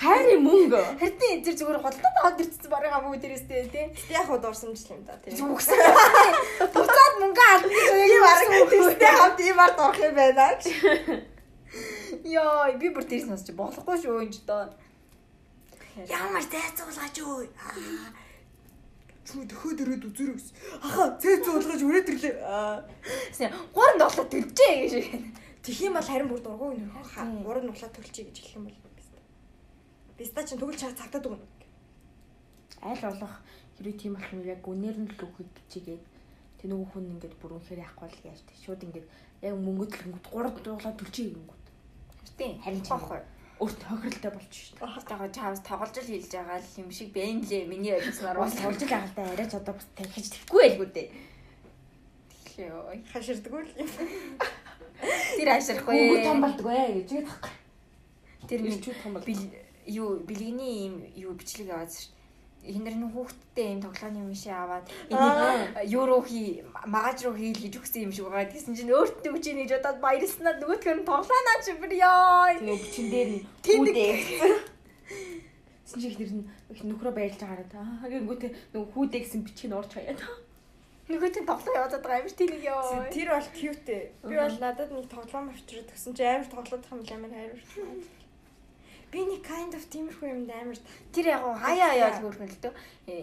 [0.00, 0.80] Хайрын мөнгө.
[1.00, 3.86] хэртээ тэр зүгээр худалдаад аваад ирчихсэн барыг амгүй дээрээстэй тий.
[3.92, 5.36] Гэтэ яг хуу дурсамжлал юм да тий.
[5.36, 5.76] Зүгсэн.
[6.74, 10.62] Буцаад мөнгө алдсан гэж юм арга Тэстэй хамт ийм ард орох юм байна гэж.
[12.24, 14.72] Йоо, би бүр тэр сонсч болохгүй шүү энэ доо.
[16.08, 17.44] Ямар зайцуулгаач юу?
[19.28, 20.48] Чүү дөхөд өрөөд үзэрэгс.
[20.80, 22.34] Аха, цээ цуулгаж өрөөд ирлээ.
[23.28, 24.92] Гэсэн гурав доглоо төлжээ гэж.
[25.64, 27.24] Тэх юм бол харин бүр дургуй нэр хаа.
[27.24, 27.44] Тийм.
[27.44, 28.84] Уран нуглаа төлчих гэж хэлэх юм бол.
[30.18, 31.44] Биста чинь тэгвэл чаа цагтаад өгнө.
[32.84, 33.34] Аль болох
[33.76, 36.04] хэрэг тийм болох юм яг үнээр нь л өгөхөд чигээд
[36.60, 38.56] тэр нөгөө хүн ингээд бүр үнэхээр яахгүй л яаж тэг.
[38.62, 39.06] Шууд ингээд
[39.42, 41.63] яг мөнгө төлөнгөд гурав дууглаа төлчих юм гот.
[42.38, 43.20] Тийм, Харин ч байхгүй.
[43.62, 44.90] Өөрт тохиролтой болчих шүү дээ.
[44.90, 47.70] Хатаага чаас тоглож л хэлж байгаа л юм шиг байна лээ.
[47.70, 51.08] Миний ойлгосноор бол болж л агалдаа арайч одоо бас тархиж тэхгүй байлгүй дээ.
[52.58, 52.90] Йоо.
[53.14, 53.90] Хаширдгүй л юм.
[55.38, 55.94] Тэр аширхгүй.
[55.94, 57.50] Үгүй том болдгоо ээ гэж яах вэ?
[58.50, 59.26] Тэр минь Ирчүүд том бол.
[59.86, 62.10] юу бэлгэний юм юу бичлэг аваад шүү.
[62.64, 64.88] Эндэр нөх хүүхдтэй юм тоглооны юм шиг аваад
[65.84, 68.48] юу руу хий магаж руу хийл гэж өгсөн юм шиг байгаа.
[68.48, 72.56] Тэгсэн чинь өөртөө чинь гэж бодоод баярлснаа нөгөөтгөр нь тоглоонаа чи бүр ёо.
[72.56, 74.12] Тэгээ бичин дээр нь хүүдээ.
[75.84, 76.48] Тэсэн чи ихнэр нь
[76.88, 80.20] нөхрөө баярлж байгаараа аа гингүүтээ нөгөө хүүдээ гэсэн нь орж хаяад.
[81.04, 83.12] Нөгөөтгөр тоглоо яваад байгаа юм шиг тэнэг ёо.
[83.12, 83.98] Тэр бол cute.
[84.24, 87.60] Би бол надад нэг тоглоом авчираад тгсэн чи амар тоглоод байгаа юм амар хайр.
[89.14, 90.78] Би нэг kind of тиймэрхүү юмд амар
[91.14, 92.74] Тэр яг хаяа яа хөөрхөн л дөө.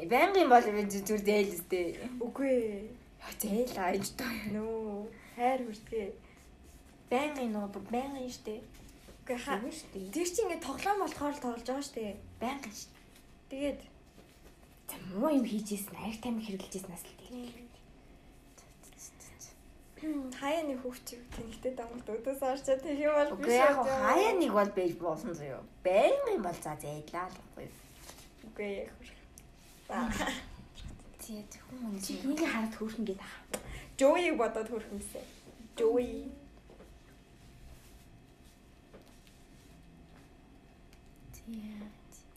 [0.07, 1.99] Байнгын бол зүр зээл үстэй.
[2.23, 2.87] үгүй.
[3.35, 4.31] Зээл ааж доо.
[4.55, 6.07] Нөө хайр хүртгээ.
[7.11, 8.63] Байнгын нөө байнгын штэ.
[9.27, 9.59] Үгүй хаа.
[10.15, 12.15] Тэр чинь ингээ тоглоом болохоор л тоглож байгаа штэ.
[12.39, 12.95] Байнгын штэ.
[13.51, 13.79] Тэгээд
[14.91, 17.70] За муу юм хийжсэн, аяг тайм хэрэглэжсэн л тийм.
[20.01, 24.71] Хаяа нэг хүүхчиг тэнэлтэй дамгал өдөөс орчоо тэг юм бол Үгүй яг хаяа нэг бол
[24.73, 25.61] байж болсон зөө.
[25.85, 27.67] Байнгын бол за зэйлаа л байхгүй.
[28.49, 29.09] Үгүй яг хөр.
[31.21, 33.35] Тий хүн Чи нэг хараад хөөрхөн гээд ах.
[33.99, 35.25] Joey бодоод хөрхөнсэй.
[35.77, 36.33] Joey.
[41.45, 41.77] тий.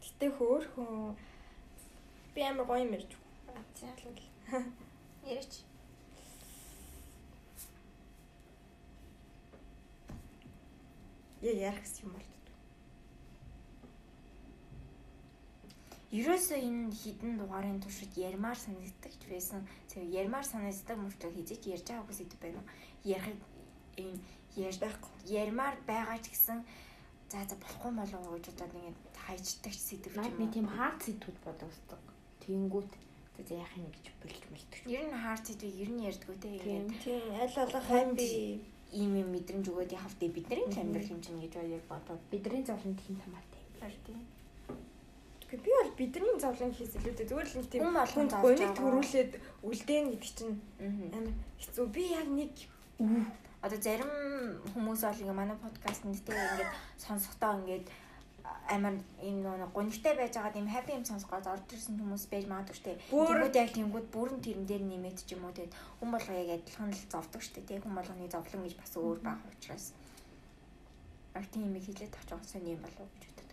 [0.02, 1.16] Гэтэ хөөрхөн
[2.34, 3.12] би амар гоё юм ярьж
[3.46, 3.64] байгаа.
[3.80, 4.20] Зайлал.
[5.24, 5.54] Яриач.
[11.44, 12.30] Яа ярих гэсэн юм бол.
[16.14, 19.60] Ерөөсөө энэ хідэн дугаарын туршид ярмаар санагддаг ч байсан.
[19.90, 22.62] зөв ярмаар санагддаг мөртлөө хизэж ярьж байгаа үгс идэв байна?
[23.04, 23.34] Ярих
[23.98, 24.22] юм
[24.80, 25.10] Байхгүй.
[25.26, 26.62] ярмаар байгаа ч гэсэн
[27.30, 30.54] за за болохгүй болов уу гэж бодоод ингээд хайчдаг сэдв Наад юм нэг уу?
[30.54, 32.02] тийм хаард сэдвүүд бодогддог.
[32.46, 32.92] Тэнгүүт
[33.48, 34.80] за яах юм гэж бэлж мэлдэг.
[34.86, 36.50] Ер нь хаар сэдвийг ер нь ярьдгүй те.
[36.62, 36.86] Тийм.
[37.42, 38.62] Аль болох happy.
[38.94, 42.94] Ийм юм мэдрэмж өгөөд явах дээ бидний амьдрал юм чинь гэж яг бодоод Бидний зовлон
[42.94, 43.62] тийм тамаатай.
[44.06, 44.22] тийм.
[45.42, 47.28] Гэхдээ би бол бидний зовлон хийх илүү дээ.
[47.30, 49.32] Зүгээр л нэг тийм Хүн гоник төрүүлээд
[49.66, 50.54] үлдээн гэдэг чинь
[51.10, 51.86] амар хэцүү.
[51.90, 52.54] Би яг нэг
[53.64, 54.10] Одоо зарим
[54.76, 57.88] хүмүүс бол ингээ манай подкаст нь тэгээ ингээд сонсохдоо ингээд
[58.68, 62.76] амар ийм нэг гонигтай байж байгаа юм happy юм сонсгоод орж ирсэн хүмүүс байж магадгүй
[62.76, 63.00] штэ.
[63.08, 66.92] Тэгвэл яг тэнгууд бүрэн тэрэн дээр нэмээд ч юм уу тэгээд хүн болго яг адилхан
[66.92, 67.64] л зовдөг штэ.
[67.64, 69.96] Тэг хүн болгоны зовлон гэж бас өөр бага учраас.
[71.32, 73.48] Аа тийм юм хэлээд авч байгаа сони юм болов гэж боддог.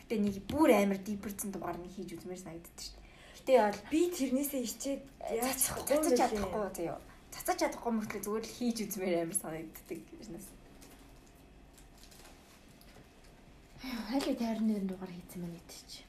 [0.00, 3.00] Гэтэ нэг бүр амар дипэрцэн дугаар нэг хийж үзмээр санагддаг штэ.
[3.44, 5.02] Гэтэ бол би тэрнээсээ ичээд
[5.36, 7.00] яачих чадахгүй заяа.
[7.28, 10.48] Цацаж чадахгүй мөртлөө зүгээр л хийж үзмээр амар санагддаг юунаас.
[13.84, 16.02] Тайрны нэг дугаар хийсэн мэн гэдэг чи.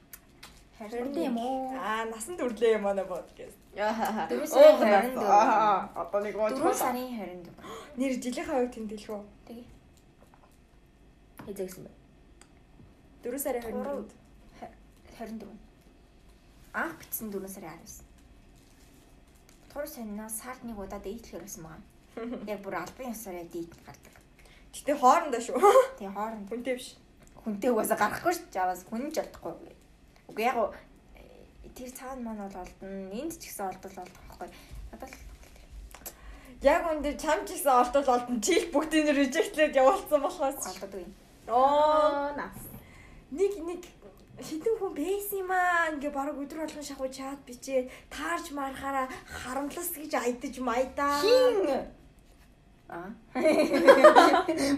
[0.78, 1.76] Харин Тийм үү?
[1.76, 3.60] Аа насан төрлөө юм аа podcast.
[3.76, 5.24] Дөрөв сарын 24.
[5.24, 8.00] Аа одоо нэг Дөрөв сарын 24.
[8.00, 9.24] Нэр жилийнхаа үед тэмдэглэх үү?
[9.48, 9.68] Тэгээ.
[11.48, 11.92] Хэзэгсэн бэ?
[13.24, 14.12] 4 сарын 24-нд.
[15.20, 15.48] 24.
[16.76, 18.04] Анх битсэн 4 сарын 19.
[19.72, 21.84] Тур санаас сард нэг удаа дээдлэхэр байсан байгаа.
[22.52, 24.16] Яг бүр албан ёсоор яг дээд гардаг.
[24.72, 25.60] Гэтэ хоорондоо шүү.
[26.00, 26.96] Тэгээ хооронд Хүнтэй биш.
[27.46, 28.42] Хүнтэй угаасаа гарахгүй ш.
[28.50, 29.54] Жаваас хүн ч олдохгүй.
[30.34, 30.58] Үгүй яг
[31.14, 32.90] э, тэр цаана маань бол олдно.
[33.14, 34.50] Энд ч гэсэн олдол олдох байхгүй.
[34.92, 35.36] Надад л
[36.66, 40.66] Яг үндэ чам ч гэсэн олдол олдон чил бүгдийг нь rejectlээд явуулсан болохоос.
[40.66, 41.06] олдод үгүй.
[41.48, 42.58] Оо нас.
[43.30, 43.82] нэг нэг
[44.42, 49.92] хитэн хүн байсан юм аа ингээ баг өдөр болгон шахуу чат бичээ таарж марахаараа харамлас
[49.94, 51.22] гэж айдаж майдаа.
[51.22, 51.86] Хин
[52.90, 53.10] Аа.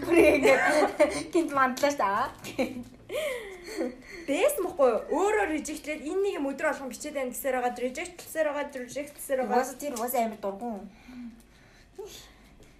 [0.04, 0.44] Бүрийг
[1.32, 2.32] гинт мандлаа та.
[4.28, 5.00] Бэс мохгүй юу?
[5.12, 9.60] өөрөөр режектлээд энэ нэг юм өдөр болгон бичээд байна гэсээр байгаа режектлсээр байгаа режектлсээр байгаа.
[9.60, 10.84] Уус тэр уус амар дургуун.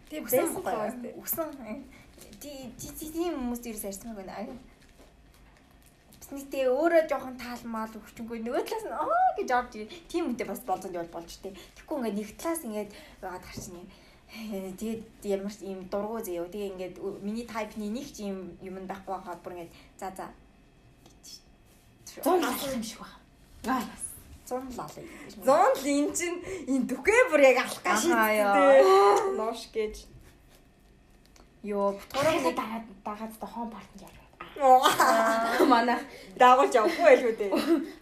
[0.09, 1.21] Тийм бэс мохгүй юу?
[1.21, 1.49] Усан.
[2.41, 4.57] Ти ти ти тийм хүмүүс дээрээс арьсан байгаа наа.
[6.21, 9.73] Тэснийтэй өөрөө жоохон таалмаал өгчөнгөө нөгөө талаас нь аа гэж орж.
[10.13, 11.57] Тийм үнтэй бас болзонд явал болж тээ.
[11.57, 12.91] Тэгэхгүй ингээд нэг талаас ингээд
[13.25, 13.89] байгаад харчихна юм.
[14.29, 16.45] Тэгээд ямар ч юм дургуй заяа.
[16.45, 20.27] Тэгээ ингээд миний тайпны нэг ч юм юм байхгүй байгаа бүр ингээд за за.
[22.25, 23.01] Зон алах юм шиг
[23.65, 23.83] байна.
[23.83, 24.07] Аа.
[24.49, 24.93] Зун лал.
[25.45, 26.35] Зон л эн чин
[26.69, 28.85] энэ дүгээ бүр яг алах гаш шийдтэй.
[29.41, 29.95] Нош гэж.
[31.65, 34.19] Йоо, бутгараа дагаад дагаад та хоон партнд
[34.59, 35.65] Аа.
[35.67, 35.99] Манай
[36.37, 37.51] Дагуулж явахгүй байлгүй дээ.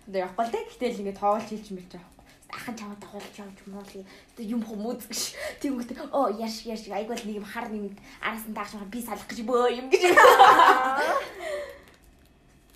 [0.09, 0.65] одоо явахгүй л дээ.
[0.73, 2.16] Гэтэл ингээд тоолж хийж мэлж байгаа.
[2.53, 4.07] Ахын чамд дагуулж явж муули.
[4.37, 5.23] Тэгээ юм хүмүүз гэж.
[5.61, 9.27] Тэнгүүт оо яш яш айгуул нэг юм хар нэг араас нь даагч байгаа би салах
[9.27, 10.03] гэж бөө юм гэж.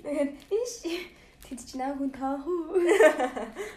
[0.03, 0.73] Тэгээд иш
[1.47, 2.83] тэд чи наа хүн таа хүү.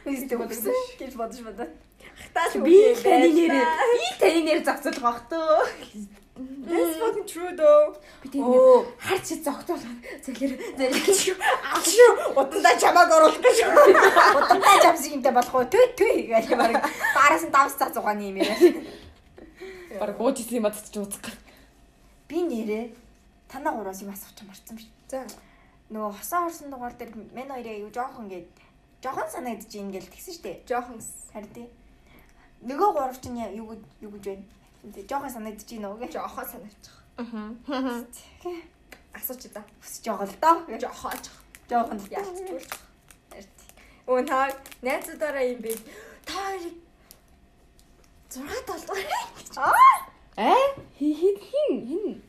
[0.09, 1.69] Үстэй бодсон гэж бодож бодоо.
[2.13, 6.22] Хтаал Би таны нэрээ би таны нэр зогсож байгаа хтөө.
[6.35, 7.95] That's fucking true though.
[8.31, 8.85] Би Оо.
[8.97, 9.93] хар чи зогтоолаа.
[10.25, 11.37] Зэлэр зэлэр.
[11.77, 13.57] Ачуу удандаа чамааг оруулах гэж.
[14.33, 15.65] Удамтай жамсыг юмтай болох уу?
[15.69, 16.89] Түй түй гэж баг.
[17.13, 18.81] Бараас нь давс цаа зугааны юм яриа.
[19.99, 21.37] Бараг уужсэн юм атч үзэх.
[22.27, 22.89] Би нэрээ
[23.45, 24.89] танаа гураас юм асуух ч марцсан биш.
[25.13, 25.21] За.
[25.93, 28.49] Нөгөө хосоо хорсон дугаар дээр мен хоёроо юу жоохон гээд
[29.05, 30.65] жоохон санагдаж ийн гэл тэгсэн штэ.
[30.65, 30.97] Жохон
[31.29, 31.69] Харин тий.
[32.65, 34.45] Нөгөө гурав чинь юу гэж- юу гэж байна?
[34.91, 36.11] Тий, Жоохон санагдаж ийн нөгөө.
[36.11, 36.95] жохон санаачих.
[37.17, 38.03] Аа.
[39.13, 39.63] Асууч да.
[39.79, 40.55] Хүсэж байгаа л доо.
[40.81, 41.19] Жохон.
[41.69, 42.59] Жоохон л Яалтчгүй.
[43.31, 43.71] Харин тий.
[44.07, 45.71] Өө та найзуудаараа юм бэ?
[46.27, 46.75] Та хоёрыг
[48.33, 49.05] 6 толгой.
[50.35, 50.51] Э?
[50.97, 52.23] Хин хин хин хин.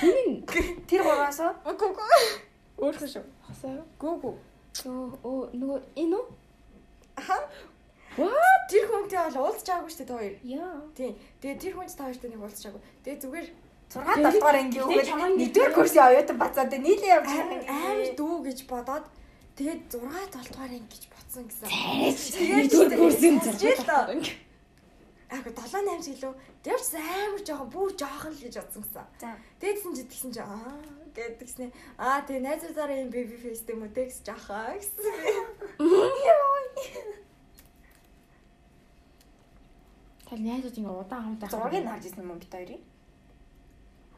[0.00, 0.46] Хин.
[0.86, 1.52] Тэр гураас уу?
[1.66, 2.24] Үгүй үгүй.
[2.78, 3.24] Өөрөө шүү.
[3.46, 3.84] Хасаа юу?
[3.98, 4.34] Гүү гүү.
[4.86, 6.24] Оо оо нөгөө энэ үү?
[7.18, 7.36] Аха.
[8.18, 8.62] What?
[8.68, 10.36] Тэр хүнтэй бол уулзч байгаагүй шүү дээ та хоёр.
[10.44, 10.76] Яа.
[10.98, 11.12] Тийм.
[11.40, 12.82] Тэгээ тэр хүнч та хоёртой нэг уулзч байгаагүй.
[13.06, 13.48] Тэгээ зүгээр
[13.88, 18.58] 6 долдугаар анги Тэг үгээд чамайг нэгдүгээр курсын оюутан бацаад нийлээ явж амар дүү гэж
[18.68, 19.06] бодоод
[19.56, 21.68] тэгээд 6 толгоор ингэж ботсон гэсэн.
[21.72, 24.04] Тэгээд нэгдүгээр курсын Жил доо.
[24.12, 24.28] зарж.
[25.28, 26.32] Аа 7 8 жилөө
[26.64, 29.36] тэрч амар жоохон бүр жоохон л гэж бодсон гэсэн.
[29.60, 30.76] Тэгсэн чи тэгсэн чи аа
[31.16, 31.72] гэдгснэ.
[31.96, 35.04] Аа тэгээ найзуудаараа юм face юм уу тэгс жахаа гэсэн.
[40.28, 42.82] Tal найзууд ингээ удаан хамт Зургийг нь харж ирсэн юм уу бид хоёрыг?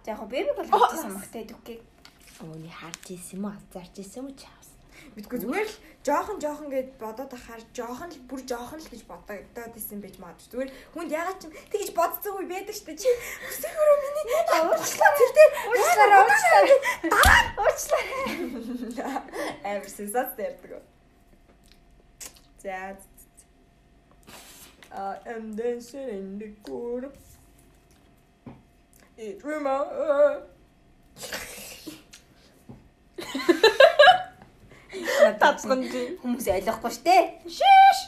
[0.05, 1.79] За яг бэби бол харж ирсэн баг те дүкээ.
[2.43, 3.57] Өөний харж исэн юм уу?
[3.71, 4.71] Зарж исэн юм уу чаавс?
[5.15, 9.75] Мэдгүй зүгээр л жоохон жоохон гэд бодоод ахаар жоохон л бүр жоохон л гэж бодоод
[9.79, 10.51] исэн байж магадгүй.
[10.51, 13.01] Зүгээр хүнд ягаад ч юм тэгж бодсон үе байдаг шүү дээ.
[13.01, 13.11] Чи
[13.49, 14.25] өсөөрөө миний
[14.67, 16.79] уучлаа тэр дээр Уучлаарай, уучлаарай.
[17.11, 18.03] дараа уучлаа.
[19.71, 20.83] Амар сенсац дэрдэг.
[22.61, 22.99] За.
[24.93, 27.03] I am dancing in the cool.
[29.17, 29.93] It reminds
[35.41, 35.85] Татсан
[36.21, 37.17] хүмүүс ойлгохгүй штэ.
[37.47, 37.99] Шиш.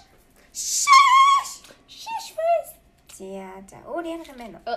[1.87, 2.69] Шиш фэс.
[3.15, 4.75] За за өөр ямар юм бэ?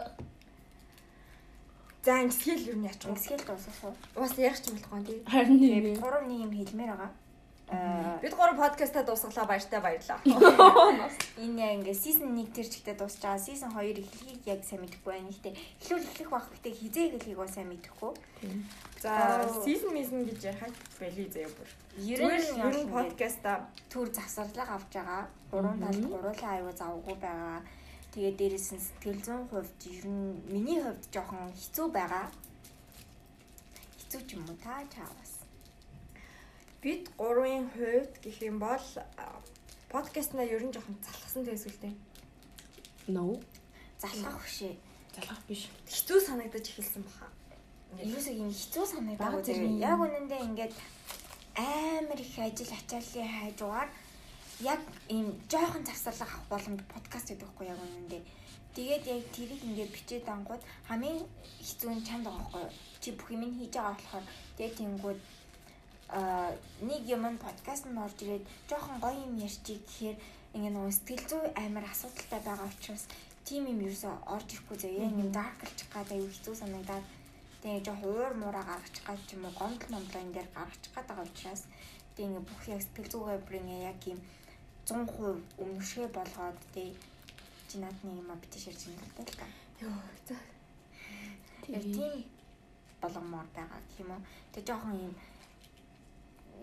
[2.05, 3.15] За ингэсгээл юу яач вэ?
[3.15, 3.95] Ингэсгээл дуусах уу?
[4.13, 5.19] Бас ярих ч юм болохгүй тий.
[5.25, 7.11] Харин нэг бид гурав нэг юм хэлмээр байгаа.
[7.66, 10.20] Бид гурав подкастаа дуусгалаа баяртай баярлаа.
[11.41, 13.41] энэ яа ингээ season 1 тэр чигтээ дуусч байгаа.
[13.41, 15.34] Season 2 эхлэхийг яг сайн мэдэхгүй байна.
[15.34, 18.13] Гэхдээ эхлүүл эхлэх байх гэхдээ хизээ эхлэхийг бас сайн мэдэхгүй.
[19.01, 21.70] За, season season гэж ярих байли заяа бүр.
[22.05, 22.22] Ер
[22.86, 25.26] нь подкастаа төр завсарлага авч байгаа.
[25.49, 27.66] Гурван талд гуруулаа аюу завгүй байгаа.
[28.13, 32.30] Тэгээд дээрээс нь сэтгэл зүйн хувьд ер нь миний хувьд жоохон хэцүү байгаа.
[33.99, 35.34] Хэцүү ч юм уу та чаавас.
[36.86, 38.86] Бид гурвын хувьд гэх юм бол
[39.89, 41.93] подкастнаа ер нь жоохон залхсан төсөлтэй.
[43.09, 43.41] No.
[43.97, 44.77] Залхах хөшөө.
[45.17, 45.65] Залгах биш.
[45.89, 47.33] Хэцүү санагдаж эхэлсэн баха.
[47.97, 49.81] Ерөөсөө юм хэцүү санагдаагүй зэрэг.
[49.81, 50.73] Яг үнэндээ ингээд
[51.57, 53.89] амар их ажил ачааллын хайжуугаар
[54.61, 58.23] яг ийм жоохон завсарлага авах боломж подкаст гэдэг байхгүй яг үнэндээ.
[58.77, 61.25] Тэгээд яг тэрийг ингээд бичээд ангууд хамгийн
[61.65, 62.73] хэцүү нь чамд байгаа байхгүй юу?
[63.01, 64.25] Чи бүх юм хийж байгаа болохоор
[64.57, 65.19] тэгээд тэнгууд
[66.09, 70.17] а нэг юм нь подкаст нь орж ирээд жоохон гоё юм ярьчих гэхээр
[70.55, 73.03] ингээ нөгөө сэтгэл зүй амар асуудалтай байгаа учраас
[73.47, 75.09] тийм юм ерөөсөө орж ирэхгүй заяа.
[75.09, 77.05] Юм дарклчих гадаа юу хэцүү санагдаад
[77.65, 81.07] Тэгээ жоо хуур муура гаргачих гад ч юм уу гомдол момдлоо энэ дээр гаргачих гад
[81.09, 81.63] байгаа учраас
[82.13, 84.19] тэгээ ингээ бүх яг сэтгэл зүгээ бүр ингээ яг юм
[84.85, 86.93] 100% өмнөшгөө болгоод тэгээ
[87.67, 89.49] чи наадны юм а битээ ширж юм л та.
[89.81, 89.97] Йоо.
[90.29, 90.37] За.
[91.65, 92.13] Тэгээ тийм
[93.01, 94.21] болгомоор байгаа гэх юм уу.
[94.53, 95.13] Тэгээ жоохон юм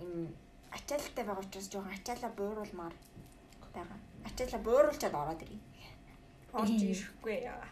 [0.00, 0.32] юм
[0.72, 2.94] ачаалттай байгаа учраас жоохон ачаалаа бууруулмаар
[3.74, 3.98] байгаа.
[4.28, 5.60] Ачаалаа бууруулчаад ороод ирье.
[6.52, 7.66] Орж ирэхгүй яа.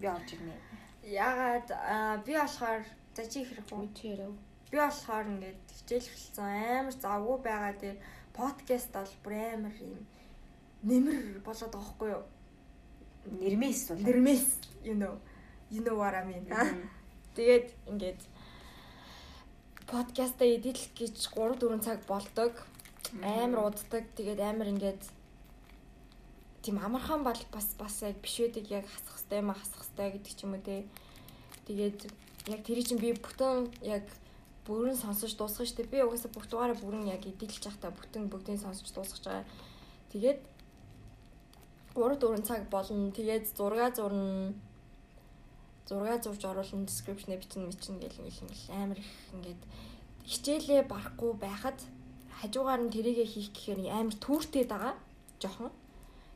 [0.00, 0.56] Би орж ирнэ.
[1.04, 2.84] Ягаад аа, би болохоор
[3.16, 3.84] за чи хэрэг үү?
[3.86, 4.32] Үчээрөө.
[4.70, 6.48] Би болохоор ингээд хичээл эхэлсэн
[6.80, 7.98] амар завгүй байгаа дээр
[8.32, 10.00] подкаст бол бүр амар юм
[10.88, 12.24] нэмэр болоод байгаа хгүй юу?
[13.42, 14.02] Нэрмээс бол.
[14.08, 14.48] Нэрмээс
[14.82, 15.14] you know
[15.70, 16.44] you know what I mean.
[17.36, 18.20] Тэгээд ингээд
[19.86, 22.52] подкаста эдитлэх гэж 3 4 цаг болдог.
[23.22, 24.04] Амар уддаг.
[24.16, 25.02] Тэгээд амар ингээд
[26.62, 30.32] тийм амархан бол бас бас яг биш байдаг яг хасах хэвтэй ма хасах хэвтэй гэдэг
[30.34, 30.86] ч юм уу те.
[31.66, 31.98] Тэгээд
[32.48, 34.06] яг тэрий чинь би бүтэн яг
[34.66, 35.90] бүрэн сонсож дуусгах штеп.
[35.90, 39.46] Би угаасаа бүх дугаараа бүрэн яг эдэлж явахдаа бүтэн бүгдийг сонсож дуусгаж байгаа.
[40.14, 40.40] Тэгээд
[41.94, 43.10] 3 4 цаг болно.
[43.10, 44.54] Тэгээд зураг зурна.
[45.88, 49.62] Зураг зурж оруулна, description-э бичнэ, бичнэ гэл ингээл ингээл амар их ингээд
[50.26, 51.78] хичээлээ барахгүй байхад
[52.38, 54.94] хажуугаар нь тэрийгэ хийх гэхээр амар түүртэй байгаа.
[55.42, 55.70] Жохон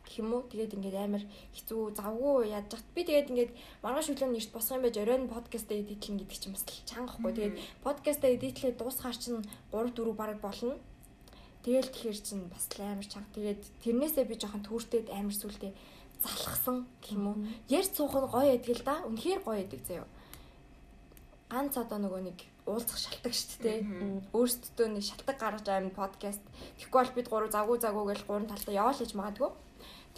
[0.07, 0.43] гэх юм уу.
[0.51, 1.25] Тэгээд ингээд амар
[1.55, 2.87] хэцүү завгүй яаж чад.
[2.95, 6.65] Би тэгээд ингээд маргааш өглөө нэрт босох юм байж оройн подкаст эдитлэн гэдэг чинь бас
[6.67, 7.33] чангахгүй.
[7.35, 10.79] Тэгээд подкаст эдитлээ дуусгаар чинь 3 4 баг болно.
[11.67, 13.35] Тэгэл тэгэхэр чинь бас амар чанга.
[13.35, 15.73] Тэгээд тэрнээсээ би жоохон түүртэд амар сүлдээ
[16.23, 17.37] залхсан гэх юм уу.
[17.69, 18.95] Ярьж суух нь гоё байдаг л да.
[19.09, 20.09] Үнэхээр гоё байдаг заяа.
[21.51, 23.81] Ганц одоо нөгөө нэг уулзах шалтгаан шүү дээ.
[24.35, 26.43] Өөрсдөө нэг шалтгаан гаргаж юм подкаст.
[26.81, 29.51] Тэгэхгүй бол бид гурав завгүй завгүй гэж гурван талдаа яваал гэж магадгүй.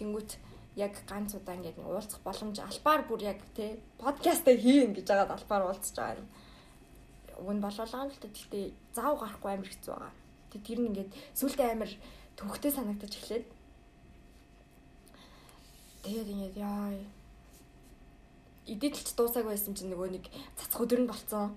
[0.00, 0.30] Тэнгүүт
[0.78, 5.68] яг ганц удаа ингээд уулзах боломж албаар бүр яг тий подкастаа хийн гэж хагаад албаар
[5.68, 6.28] уулзж байгаа юм.
[7.42, 8.64] Уг нь болоолаа л гэхдээ
[8.96, 10.14] зав гарахгүй амар хэцүү байгаа.
[10.54, 11.90] Тэг тэр нь ингээд сүултээ амар
[12.38, 13.46] төвхтэй санагдаж эхлээд
[16.08, 16.96] Тэгээд ингээд яа
[18.64, 20.24] эдэлч дуусаагүй байсан чинь нөгөө нэг
[20.56, 21.52] цацх өдөр нь болцсон.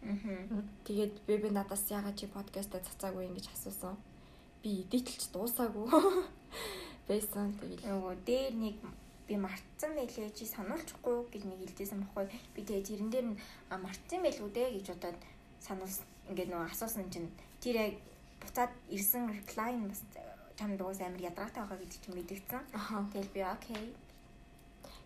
[0.00, 0.64] Аа.
[0.88, 4.00] Тэгээд бэбэ надаас яагаад чи подкастаа цацаагүй ингэж асуусан.
[4.64, 5.92] Би эдэлч дуусаагүй
[7.08, 7.52] байсан.
[7.60, 8.76] Тэгээд Нөгөө дээр нэг
[9.28, 12.32] би мартсан байлээ чи сануулчихгүй гэж нэг хэлжсэн баггүй.
[12.56, 15.20] Би тэгээ тэрэн дээр нь «А, мартсан байлгүй дээ гэж бодоод
[15.60, 16.08] сануулсан.
[16.32, 17.28] Ингээд нөгөө асуусан чинь
[17.60, 17.94] тэр яг
[18.40, 20.00] буцаад ирсэн reply нь бас
[20.56, 22.64] чамд уус амар ядаргаатай байгаа гэдэг чинь мэдгэцэн.
[23.12, 23.86] Тэгэл би окей.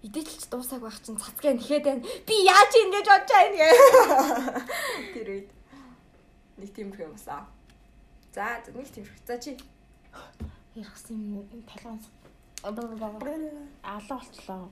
[0.07, 2.07] эдэлч дуусаагүй байх чинь цацгаа нэхэд байна.
[2.26, 3.76] Би яаж ингэж бодож байгаа юм.
[5.14, 5.48] Тэр үед
[6.57, 7.44] нэг тиймэрхүү юм басан.
[8.32, 9.26] За нэг тиймэрхүү.
[9.26, 9.59] За чи
[10.74, 12.07] Яргсан юм талгаанс.
[12.62, 12.86] Алаа
[14.09, 14.70] болчлоо.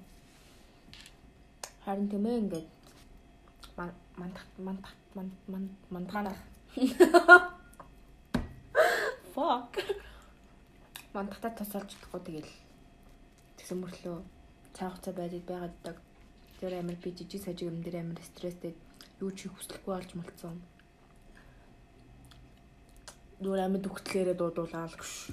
[1.85, 2.69] Харин тэмээ ингээд
[4.17, 5.33] мандах мандах манд
[5.91, 6.39] мандах
[9.35, 9.73] Fuck.
[11.15, 12.53] Мандахтаа тусалж чадахгүй тэгэл
[13.57, 14.19] тэгсэн мөрлөө
[14.77, 15.97] цаа хуцаа байдаг байгааддаг.
[16.61, 18.75] Тэр амар би жижиг сажиг юм дээр амар стресстэй
[19.25, 20.61] юу ч хүсэлгүй болж молцсон.
[23.41, 25.33] Нүр амар дүгтлээрээ дуудуулаад гүш.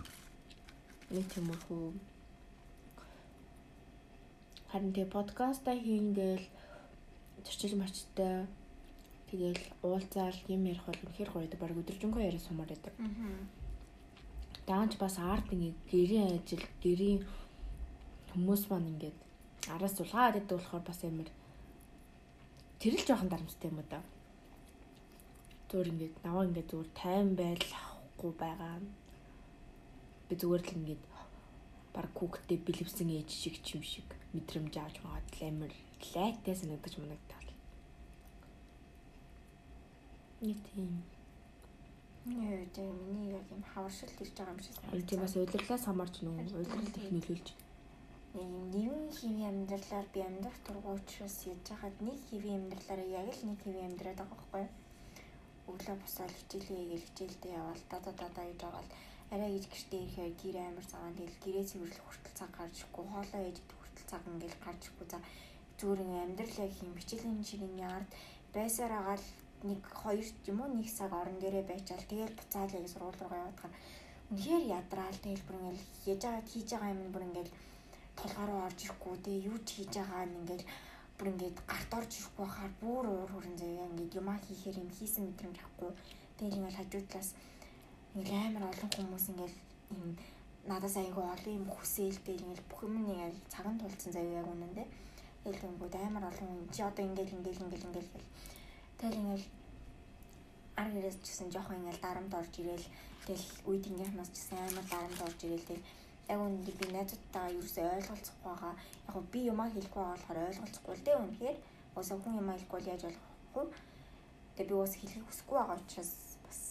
[1.11, 1.85] Нэг тиймэрхүү.
[4.71, 6.47] Харин тэгээ подкаста хийнгээл
[7.45, 8.47] зөрчил марчтай
[9.29, 11.59] тэгэл уулзаал юм ярих бол үнэхээр гоё байдаг.
[11.59, 12.93] Бараг өдөржингөө яриа сумаар байдаг.
[12.95, 13.64] Аа.
[14.65, 17.21] Даанч бас арт ингээ гэрийн ажил, гэрийн
[18.33, 19.17] хүмүүс маань ингээд
[19.73, 21.29] араас сулгаад идэв болохоор бас амар
[22.81, 24.01] тэр л жоохон дарамттай юм да.
[25.69, 28.75] Зүгээр ингээд наваа ингээд зүгээр тайван байдал авахгүй байгаа.
[30.27, 31.03] Би зүгээр л ингээд
[31.95, 35.73] баг хүүхдээ бэлэвсэн ээж шиг ч юм шиг мэдрэмж авч магаад л амар
[36.13, 37.49] лайктай санагдаж манагдтал.
[40.41, 41.14] Нэг тийм.
[42.25, 46.15] Нөө тэ миний яг юм хаваршил ирж байгаа юм шиг Харин тийм бас удирлаас хамаарч
[46.25, 47.47] нүү удирдал их нөлөөлж.
[48.41, 53.45] Ийм нэгэн хэвийн амьдралаар би амьдрах тургуу учраас яж хаад нэг хэвийн амьдралаараа яг л
[53.45, 54.73] нэг хэвийн амьдраад байгаа байхгүй юу?
[55.69, 58.91] Өглөө босоод хичээлээ хийгээл хичээлдээ яваал дада дада гэж байгаа л
[59.33, 63.41] арай гэж гэртээ ирэхээр гэр амир цагаан тэгэл гэрээ цэвэрлэх хүртэл цаг гарч ирэхгүй хоолоо
[63.45, 65.19] ээж хүртэл цаг ингээл гарч ирэхгүй за
[65.77, 68.09] зүгээр ингээ амьдрал яг юм хичээлийн ширэний ард
[68.55, 69.25] байсаар агаал
[69.69, 73.73] нэг хоёр юм уу нэг цаг орон дээрээ байчаал тэгэл буцаал яг сургууль руугаа яваад
[74.31, 77.51] үнэхээр ядраал тэгэл бүр ингээл яж аваад хийж байгаа юм бүр ингээл
[78.19, 80.65] толгой руу орж ирэхгүй те юу ч хийж байгаа нь ингээл
[81.17, 85.23] бүр ингээд гарт орж ирэхгүй хахаар бүр уур хүрэн заяа ингээд юмаа хийхээр юм хийсэн
[85.25, 85.91] мэдрэмж авахгүй
[86.37, 87.29] тэгэл ингээл хажуу талаас
[88.17, 89.57] ингээл амар олон хүмүүс ингээл
[89.95, 90.03] юм
[90.69, 94.87] надаас айгүй олон юм хүсээл тэгэл ингээл бүх юм ингээл цаган тулцсан заяа яг үнэндээ
[95.43, 98.11] тэгэл ингээд амар олон хүн чи одоо ингээл ингээл ингээл ингээл
[98.99, 99.47] Тэгэл ингээл
[100.79, 102.87] ар гэрээс ч гэсэн жоохон ингээл дарамт орж ирээл
[103.27, 105.87] тэгэл үе тэнгийнхнаас ч гэсэн амар дарамт орж ирээл тэгэл
[106.31, 108.73] яг үнэндээ би найзуудтайгаа ерөөсөй ойлголцохгүй байгаа.
[109.07, 111.57] Яг би юмаа хэлэхгүй байгаа болохоор ойлголцохгүй л дээ үнэхээр.
[111.95, 113.13] Уусаа хүн юмаа хэлэхгүй яаж вэ?
[114.55, 116.11] Тэгээ би уус хэлхийг хүсэхгүй байгаа учраас
[116.45, 116.61] бас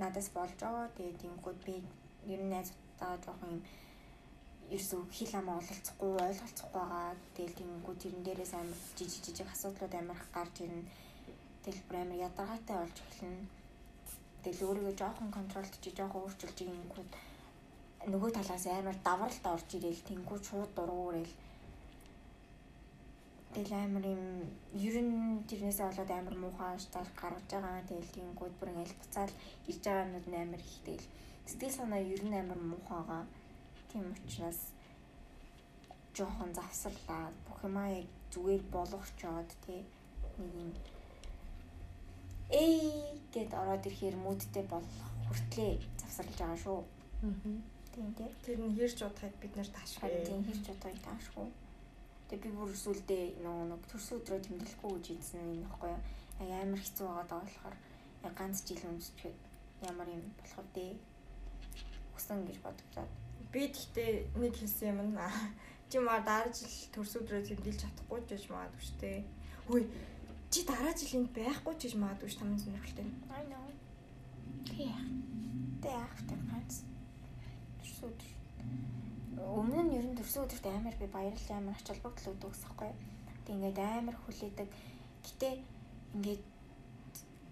[0.00, 0.88] надаас болж байгаа.
[0.96, 1.74] Тэгээ тиймгүүд би
[2.32, 3.62] ер нь найзуудтайгаа жоохон юм
[4.72, 7.14] ерөөсөө хэл амаа ололцохгүй ойлголцохгүй байгаа.
[7.36, 10.90] Тэгэл тиймгүүд тэрэн дээрээс амар жижиг жижиг асуудлууд амар гарч ирнэ.
[11.66, 13.50] Тэгэл бүр амар ядаргаатай болж эхэлнэ.
[14.46, 17.10] Тэгэл өөрийгөө жоохон контролдож, жоохон өөрчилж ингэнгүүд
[18.06, 21.34] нөгөө талаас амар давралт орж ирээл тэнгүү шууд дургуурэл.
[23.50, 24.22] Тэгэл амар юм
[24.78, 27.82] ер нь тэрнээс болоод амар муухай штар гаргаж байгаа.
[27.90, 29.34] Тэгэл тэнгүүд бүр ингээл буцаал
[29.66, 31.10] ирж байгаа юмуд амар их тэгэл
[31.50, 33.24] сэтгэл санаа ер нь амар муухайгаа.
[33.90, 34.60] Тийм учраас
[36.14, 39.82] жоохон завсарлаа бүх юмаа яг зүгээр болгочоод тий
[40.38, 40.70] нэг юм
[42.50, 42.76] эй
[43.34, 46.80] гэд ороод ирэхээр мүүдтэй болох хүртлээ завсарлаж байгаа шүү.
[47.22, 48.28] Аа Тийм тий.
[48.44, 50.20] Тэр нь хэрж удахыг бид нэр таашгүй.
[50.28, 51.48] Тийм хэрж удахыг таашгүй.
[52.28, 56.02] Тэгээ би бүр сүлдээ нөгөө нэг төрс өдрөө тэмдэглэхгүй гэж ийдсэн юм баггүй юу.
[56.44, 57.76] Яг амар хэцүү байгаа даа болохоор
[58.20, 59.36] яг ганц жил өмсчихэд
[59.88, 60.92] ямар юм болохоор дээ.
[62.12, 63.12] Хүсэн гэж бодогдоод.
[63.48, 64.10] Би тэгтээ
[64.44, 65.32] нэг хэлсэн юм аа.
[65.88, 69.18] Чи маа дараа жил төрс өдрөө тэмдэглэж чадахгүй ч гэж магадгүй шүү дээ.
[69.72, 69.84] Хөөе
[70.50, 73.06] чи дараа жил энд байхгүй ч гэж магадгүй ш тамын сонирхолтой.
[73.30, 73.66] I know.
[74.68, 74.94] Тэг.
[75.82, 76.82] Тэг ахтай ганц
[77.80, 78.32] төрсөн өдөр
[79.36, 82.90] өмнө нь ер нь төрсөн өдөрт амар би баярлал амар ач холбогдол өгдөг гэсэхгүй.
[83.44, 84.68] Тэг ингээд амар хүлээдэг.
[85.26, 85.48] Гэтэ
[86.16, 86.42] ингээд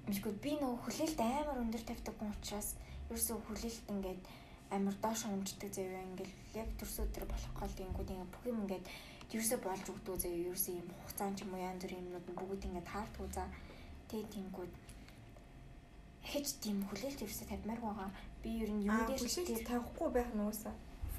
[0.09, 2.69] мэдгүй би нөгөө хүлээлт амар өндөр тавьдаг хүн учраас
[3.09, 4.23] ерөөсөө хүлээлт ингээд
[4.75, 8.87] амар доош унждаг заяа ингээд яг төрсөн өдөр болох гол тэнгүүд ингээд бүх юм ингээд
[9.33, 12.91] ерөөсөө болж өгдөг заяа ерөөсөө юм хугацаан ч юм уу янз бүрийн юмнууд бүгд ингээд
[12.93, 13.45] таардгүй за
[14.11, 14.73] тэг тэнгүүд
[16.31, 18.11] хэж тийм хүлээлт ерөөсөө тавьмаар байгаа.
[18.43, 20.75] Би ер нь юм дээр хүлээлт тавихгүй байх нь уусаа.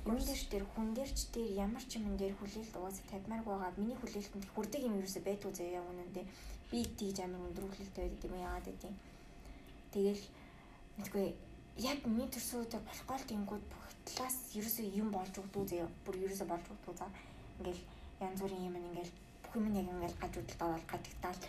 [0.05, 3.43] Юм дээр ч тэр хүн дээр ч тэр ямар ч юм дээр хүлээлт угаасаа тавьмаар
[3.45, 3.71] байгаа.
[3.77, 6.25] Миний хүлээлтэнд хүрдэг юм ерөөсөө байдгүй заяа үнэндээ.
[6.71, 8.97] Би тийж амар өндөр хүлээлт байдаг юм яагаад гэдэг юм.
[9.93, 10.23] Тэгэл
[10.97, 11.25] мэдгүй
[11.89, 15.89] яг миний төрсөн өдөр болохгүй л тэнгууд бүх талаас ерөөсөө юм болж өгдөө заяа.
[16.05, 17.07] Бүр ерөөсөө болж өгдөө за.
[17.59, 17.83] Ингээл
[18.19, 19.13] янз бүрийн юм ингээл
[19.43, 21.41] бүх юм яг ингээл гажуудалд ороод гажигдаал.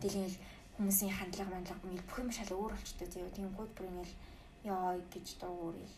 [0.00, 0.36] Тэгэл
[0.76, 3.36] хүмүүсийн хандлага мандлага ингээл бүх юм шал өөр болчтой заяа.
[3.36, 4.14] Тэнгууд бүр ингээл
[4.72, 5.96] ёо гэж дуугуурэл.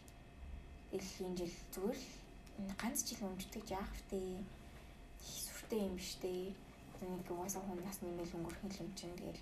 [0.97, 4.21] Ил энэ жил зүгээр л ганц жил өмжтөж яах вэ?
[4.41, 6.53] Их сүртэй юм үү?
[7.01, 9.41] Нэг угаасаа хүн нас нэмэл өнгөрөх юм чинь тэгэл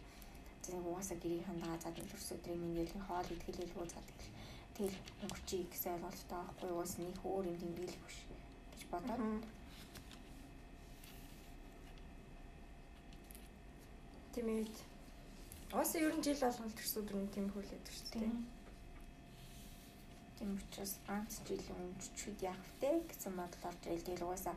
[0.62, 4.38] зэрэг угаасаа гэрийн хандагаа зад өлөрс өдрийн мингээл хоол идгэлэл үү зад тэгэл
[4.76, 8.18] тэгэл өнгөрчий гэсэн ойлголттой байхгүй уус нэг өөр юм тэмдэглэх биш
[8.70, 9.22] гэж бодоод
[14.38, 14.76] Тэмээд
[15.74, 18.30] Ус ер нь жил болгон төрсөн өдрийн тийм хүлээд шүү дээ.
[20.38, 24.56] Тийм учраас ганц жил өмччүүд яах вэ гэсэн бодол орж ирэл тэгэл угаасаа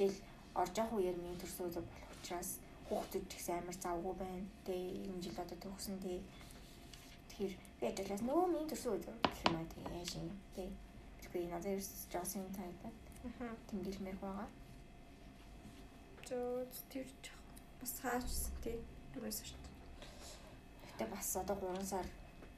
[0.00, 0.16] жил
[0.56, 2.50] орж явах үеэр миний төрсөн өдөр болох учраас
[2.88, 4.50] хүүхдүүд ч гэсэн амар завгүй байна.
[4.66, 6.18] Тэгээ энэ жил одоо төгсөн тий.
[7.28, 10.70] Тэгэхээр би ажлаас нөгөө миний төрсөн өдөр гэх юм аа тий яаж юм тий.
[11.22, 12.92] Тэгэхээр надад ерөөс жоосын тайдаа.
[13.46, 13.54] Аа.
[13.68, 14.48] Тэмдэглэмээр байгаа.
[16.26, 17.38] Зөө тэр жоо
[17.78, 18.80] бас хаачсан тий.
[19.16, 19.68] Юусэн шүү
[20.98, 22.06] Гэтэ бас одоо 3 сар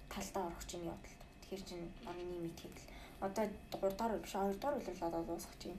[0.08, 1.16] талдаа орох чинь явдал.
[1.44, 2.86] Тэгэхээр чин орны мэдхэд л
[3.20, 5.76] одоо 3 дахь биш 2 дахь үйл одоо дуусах чинь.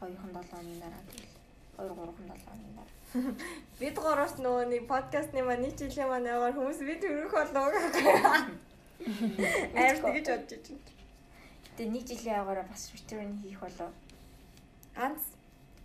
[0.00, 1.30] 2хан 7 оны дараа тэгэл
[1.78, 2.96] 2 3хан 7 оны дараа.
[3.80, 7.70] Бид гураас нөгөө нэг подкастны маань нэг жилийн маань яваар хүмүүс бид төрөх болов.
[9.78, 10.90] Амар тэгэж бодож байна.
[11.64, 13.94] Гэтэ нэг жилийн яваараа бас return хийх болов.
[14.98, 15.22] Ганц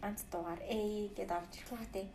[0.02, 2.10] ганц дугаар ээ гэдээ орж ирэх тий.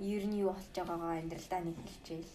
[0.00, 2.32] Ер нь юу болж байгаагаа амьдралдаа нэг хэлчихээл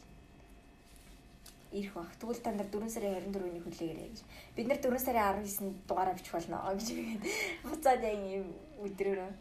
[1.76, 2.11] ирэх баг.
[2.22, 4.20] Тэгвэл та нар 4 сарын 24-ний хүлээгээрэй гэж.
[4.55, 7.24] Бид нар 4 сарын 19-нд дугаараа бичих болно гэж тэгээд
[7.68, 8.47] буцаад яг юм
[8.86, 9.32] өдрөөрөө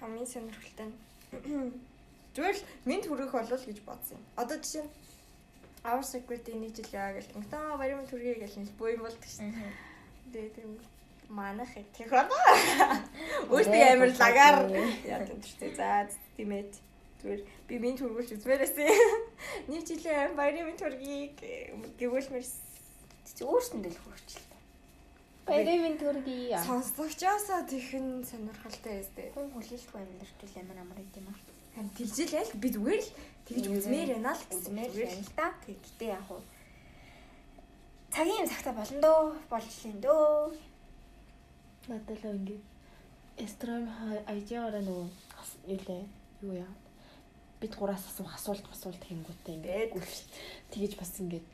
[0.00, 0.90] хамгийн сонирхолтой.
[2.34, 4.24] Зүгээр л минь хүрэх болов гэж бодсон юм.
[4.36, 4.92] Одоо жишээ нь
[5.86, 7.32] Our Secret нэг жил яа гэл.
[7.32, 9.54] Тэгтээ баярын төргий гэл нэг боо юм болдог шин.
[10.32, 10.66] Тэгээд тэр
[11.30, 12.28] манах их хаа.
[13.48, 14.56] Өөртөө амар лагаар
[15.06, 15.76] яадаг шүү дээ.
[15.80, 16.66] За тиймээ.
[17.18, 18.90] Зүгээр би минь төргүүлж үзмээрээсээ.
[19.70, 21.34] Нэг жилийн баярын минь төргийг
[21.98, 22.44] гэвүүлмэр
[23.42, 24.46] өөрсөндөө л хөрчлээ.
[25.48, 26.54] Баярын минь төргий.
[26.62, 29.34] Сонсогчоосоо тэхэн сонирхолтой эстэй.
[29.34, 31.38] Хүн хүлээлтгүй амьдрал ямар амар юм аа.
[31.74, 33.10] Харин тэлжээлэл би зүгээр л
[33.50, 35.48] тэгж үзмээр байна л үзмээр байна л да.
[35.66, 36.42] Гэхдээ яг уу
[38.14, 40.54] цагийн цагта болно дөө болчихлоо дөө.
[41.88, 42.56] Надад л ингэ
[43.42, 43.84] эстрам
[44.26, 45.08] айжаараа нөгөө
[45.70, 46.02] юу лээ
[46.42, 46.72] юу яа
[47.60, 49.66] бид гураас асуух асуулт асуулт хийнгүүтээ Бэд.
[49.66, 50.26] ингээд гүйлт
[50.72, 51.46] тэгэж бас ингээд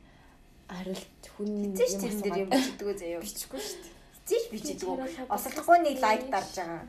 [0.69, 3.21] хариулт хүн Эцэж тэрэн дээр юм бичдэг үү заяа.
[3.21, 3.93] бичихгүй шүү дээ.
[4.25, 4.97] Эцэж бичдэг үү.
[5.29, 6.83] Осолдохгүй нэг лайк дарж байгаа.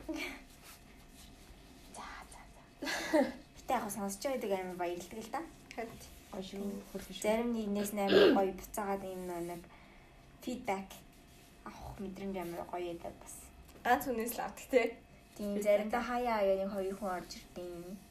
[1.97, 2.61] За за за.
[3.57, 5.41] Гэтэ яг сонсож байдаг амар баярлдаг л да.
[6.37, 6.61] Шүү
[6.93, 7.23] хөргөн шүү.
[7.25, 9.61] Зарим нэгнээс амар гоё буцаагаад юм нэг
[10.41, 10.89] фидбек
[11.65, 13.35] авах мэдрэмж амар гоё яда бас.
[13.83, 14.81] ганц хүнээс л авдаг те.
[15.37, 18.06] Тийм заримдаа хаяа аяа нэг хоёр хүн орж ирдیں۔ Тэгэл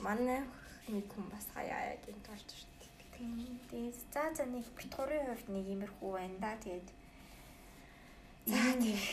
[0.00, 0.40] Манай
[0.88, 2.92] нэг хүн бас хаяа яг энэ орж ирдэг.
[3.18, 6.52] Тэгээд за за нэг бит гурийн хувьд нэг иймэрхүү байна да.
[6.62, 6.88] Тэгээд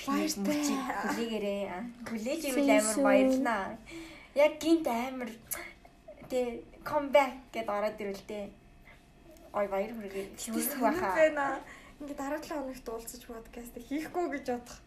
[0.07, 0.61] баяртай.
[1.03, 1.63] Хүлээгээрээ.
[2.07, 3.65] Хүлээж ивэл амар баярлнаа.
[4.35, 5.31] Яг гинт амар
[6.29, 8.51] тэ comeback гэдээ ороод ирвэл
[9.55, 11.59] ой баяр хүргээ шүүсэх байхаа.
[11.99, 14.79] Ингээд дараа 7 хоногт уулзаж подкаст хийхгүй гэж бодох.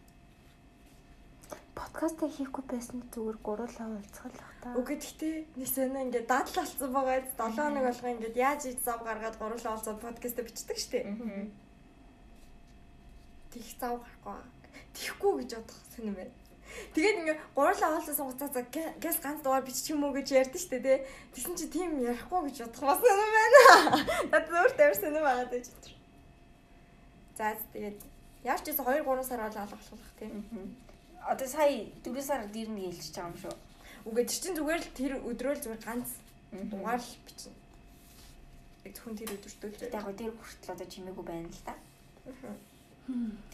[1.79, 4.75] Подкаст хийхгүй байсан зүгээр гурлаа уулзах л та.
[4.75, 7.23] Үгүй гэхдээ нэг сонио ингээд дадал болсон байгаа.
[7.39, 11.07] 7 хоног болго ингээд яаж ич зав гаргаад гурлаа уулзаад подкаст бичдэг штеп.
[13.51, 14.27] Тих зав гарахгүй.
[14.27, 14.47] байгаа.
[14.91, 16.35] Тихгүй гэж бодох сонирм байна.
[16.93, 18.61] Тэгээд ингээд гурлаа уулзсан сунгацаа за
[18.99, 20.99] гэс ганц дугаар бичих юм уу гэж ярьдэн штэ тий.
[21.31, 23.61] Тэгсэн чи тийм ярихгүй гэж бодох бас сонирм байна.
[24.35, 25.95] Надад өөр тавир сонирм байгаад байж тэр.
[27.39, 27.99] За тэгээд
[28.43, 30.43] яаж ч гэсэн 2 3 сар бол алгахлах тийм.
[30.43, 30.88] Мгм.
[31.29, 33.55] Одоо сая 4 сард ирнэ гэлж байгаа юм шүү.
[34.09, 36.09] Үгүй тэр чинь зүгээр л тэр өдрөө л зүгээр ганц
[36.73, 37.53] дугаар л бичнэ.
[38.85, 39.93] Яг зөвхөн тэр өдөртөө л.
[39.93, 41.75] Яг тэр хүртэл одоо чимээгүй байна л да.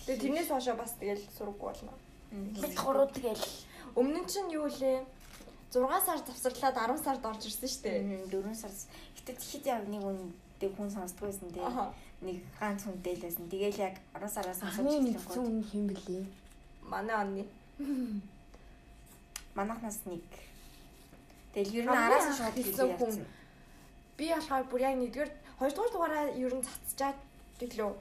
[0.08, 1.94] Тэгээ тэрнээс хойшоо бас тэгэл сургаггүй болно.
[2.32, 3.44] бид гурав тэгэл
[3.96, 5.08] Өмнө нь чинь юу лээ?
[5.72, 8.00] 6 сар завсарлаад 10 сард орж ирсэн шүү дээ.
[8.04, 8.72] Мм 4 сар.
[9.16, 11.64] Гэтэ тэгэхэд яг нэг үндэ хүн сонсдгүй байсан тий.
[12.28, 13.48] Нэг ганц хүнтэй л байсан.
[13.48, 16.20] Тэгээл яг 10 сараас сонсож хамгийн эхлэнгүүт нэгэн хүн хэм блэ?
[16.84, 17.44] Манай онны.
[19.56, 20.24] Манахнаас нэг.
[21.54, 23.26] Тэгэл ер нь араас анх шууд хэлсэн хүн.
[24.18, 27.18] Би болохоор бүр яг нэгдүгээр 2 дугаар дугаараа ер нь цацчаад
[27.60, 27.92] гэлөө.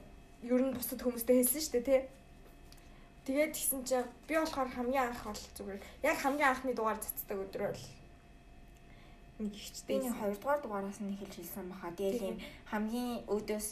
[0.47, 2.01] Ер нь бусад хүмүүстэй хэлсэн шүү дээ, тий.
[3.25, 7.71] Тэгээд тэгсэн чинь би болохоор хамгийн анх бол зүгээр яг хамгийн анхны дугаар цацдаг өдрөө
[7.73, 7.85] л
[9.39, 9.99] нэг ихчтэй.
[9.99, 11.91] нэг 2 дугаар дугаараас нь хэлж хэлсэн баха.
[11.95, 12.37] Тэгэл юм
[12.71, 13.67] хамгийн өөдөөс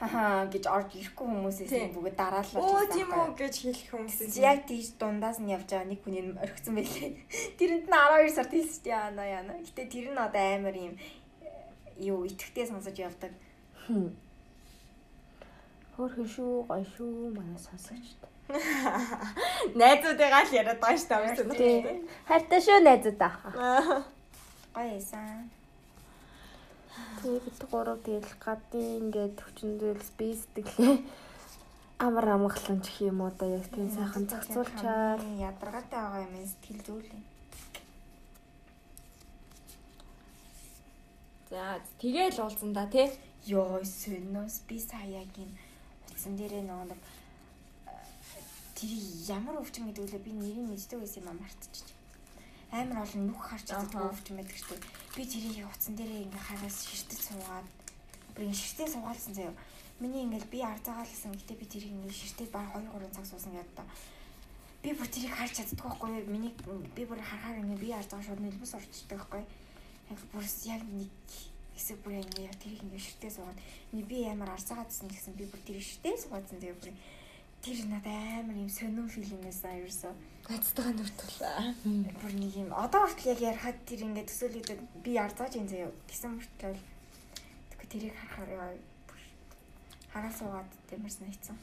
[0.00, 4.40] хаа гэж орж ирэхгүй хүмүүсээс бүгд дараалал Оо тийм үү гэж хэлэх хүмүүс.
[4.40, 7.20] Яг тийж дундаас нь явж байгаа нэг хүний орхисон байлээ.
[7.60, 9.52] Тэрэнд нь 12 сард хэлсэн чи яана яана.
[9.60, 10.94] Гэтэ тэр нь одоо амар юм
[12.00, 13.32] юу итгэвтэй сонсож явдаг.
[16.00, 18.24] Хөрхөн шүү, гоё шүү манай сонсогчд.
[19.80, 22.00] найзуудыгаа л яриад байгаа шүү дээ.
[22.24, 23.34] Хайртай шүү найзуудаа.
[24.74, 25.59] Гоё эсэн.
[27.20, 30.96] Тэгээ бид гурав тэгэл гадын ингээд төвчөндөл би сэтгэлээ
[32.00, 37.22] амар амгалан гэх юм уу да яг тийм сайхан зохицуулчаад ядаргаатай байгаа юм сэтгэл зүйн.
[41.50, 43.08] За тэгээл уулзсан да тий.
[43.52, 45.52] Йоо сөнөөс би саягийн
[46.08, 47.00] утсан дээрээ нөгөө нэг
[47.88, 47.96] э,
[48.76, 48.90] тэр
[49.36, 51.99] ямар өвчин гэдэг үлээ би нэрийг мэддэг байсан юм а мартчих.
[52.70, 54.86] Амар олон нүх харж байгаа өвчин байдаг шүү дээ.
[55.18, 57.66] Би тэрийг утсан дээрээ ингээ хараас ширтэж суугаад
[58.34, 59.54] бүр ингээ ширтээ суугаалсан заяа.
[59.98, 63.74] Миний ингээл би арзаагаалсан гэтээ би тэрийг ингээ ширтээ баг 2 3 цаг суусан гэдэг
[63.74, 63.84] та.
[64.86, 66.10] Би бүр тэрийг харж чаддгүй байхгүй?
[66.30, 66.54] Миний
[66.94, 69.42] би бүр харахаар ингээ би арзаагаа шууд нэлбэс орчдөг байхгүй?
[70.14, 71.10] Яг бүр яг нэг
[71.74, 73.58] хэсэг бүр ингээ тэрийг ингээ ширтээ суугаад
[74.10, 76.92] би амар арцаагаадсан гэсэн би бүр тэр ширтээ суугаадсан тэгээ бүр
[77.60, 80.14] тэр надад амар юм сонирн филмээс аюурсан.
[80.48, 81.58] Гацтайгаа нүртүүлээ.
[82.20, 86.40] Бүр нэг юм одоо хүртэл яг ярахад тэр ингээ төсөөлөгдөд би арцааж ин заяа гэсэн
[86.40, 86.72] мөртлөө
[87.68, 88.68] тэгэхээр тэрийг харахаар яа
[90.12, 91.56] хараа суугаад тиймэр санагдсан.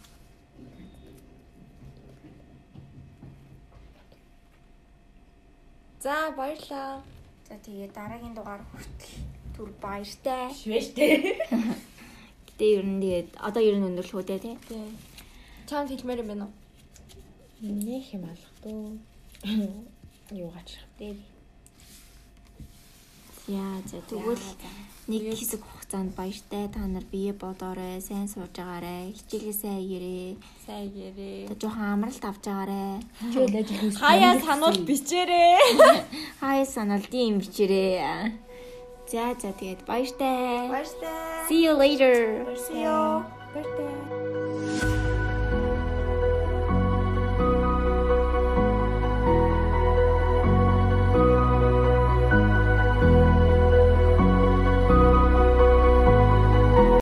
[5.99, 7.01] За баярлаа.
[7.49, 9.17] За тэгээ дараагийн дугаар хүртэл
[9.57, 10.53] түр баяртай.
[10.53, 11.41] Швэж тий.
[12.45, 14.37] Гэтэ ер нь тэгээд одоо ер нь өндөрлөх үү те.
[14.37, 14.85] Тий.
[15.67, 16.53] Чамд хэлмээр юм байна уу?
[17.61, 18.97] нэх юм алхдуу.
[20.31, 21.17] Юу гачих дээр.
[23.47, 24.39] Яа за тэгвэл
[25.07, 30.37] нэг хэсэг хугацаанд баяртай та нар бие бодоорой, сайн сууж агаарай, хичээлээ сайн хийгээрэй.
[30.67, 31.47] Сайн гэрээ.
[31.47, 33.03] Та жоохон амралт авч агаарай.
[33.23, 33.99] Хичээл ажил хийх.
[33.99, 35.57] Хаяа сануул бичээрээ.
[36.43, 38.35] Хай саналдын юм бичээрэй.
[39.07, 40.67] За за тэгээд баяртай.
[40.67, 41.47] Баяртай.
[41.47, 42.43] See you later.
[42.55, 43.23] See you.
[43.55, 44.96] Баяртай.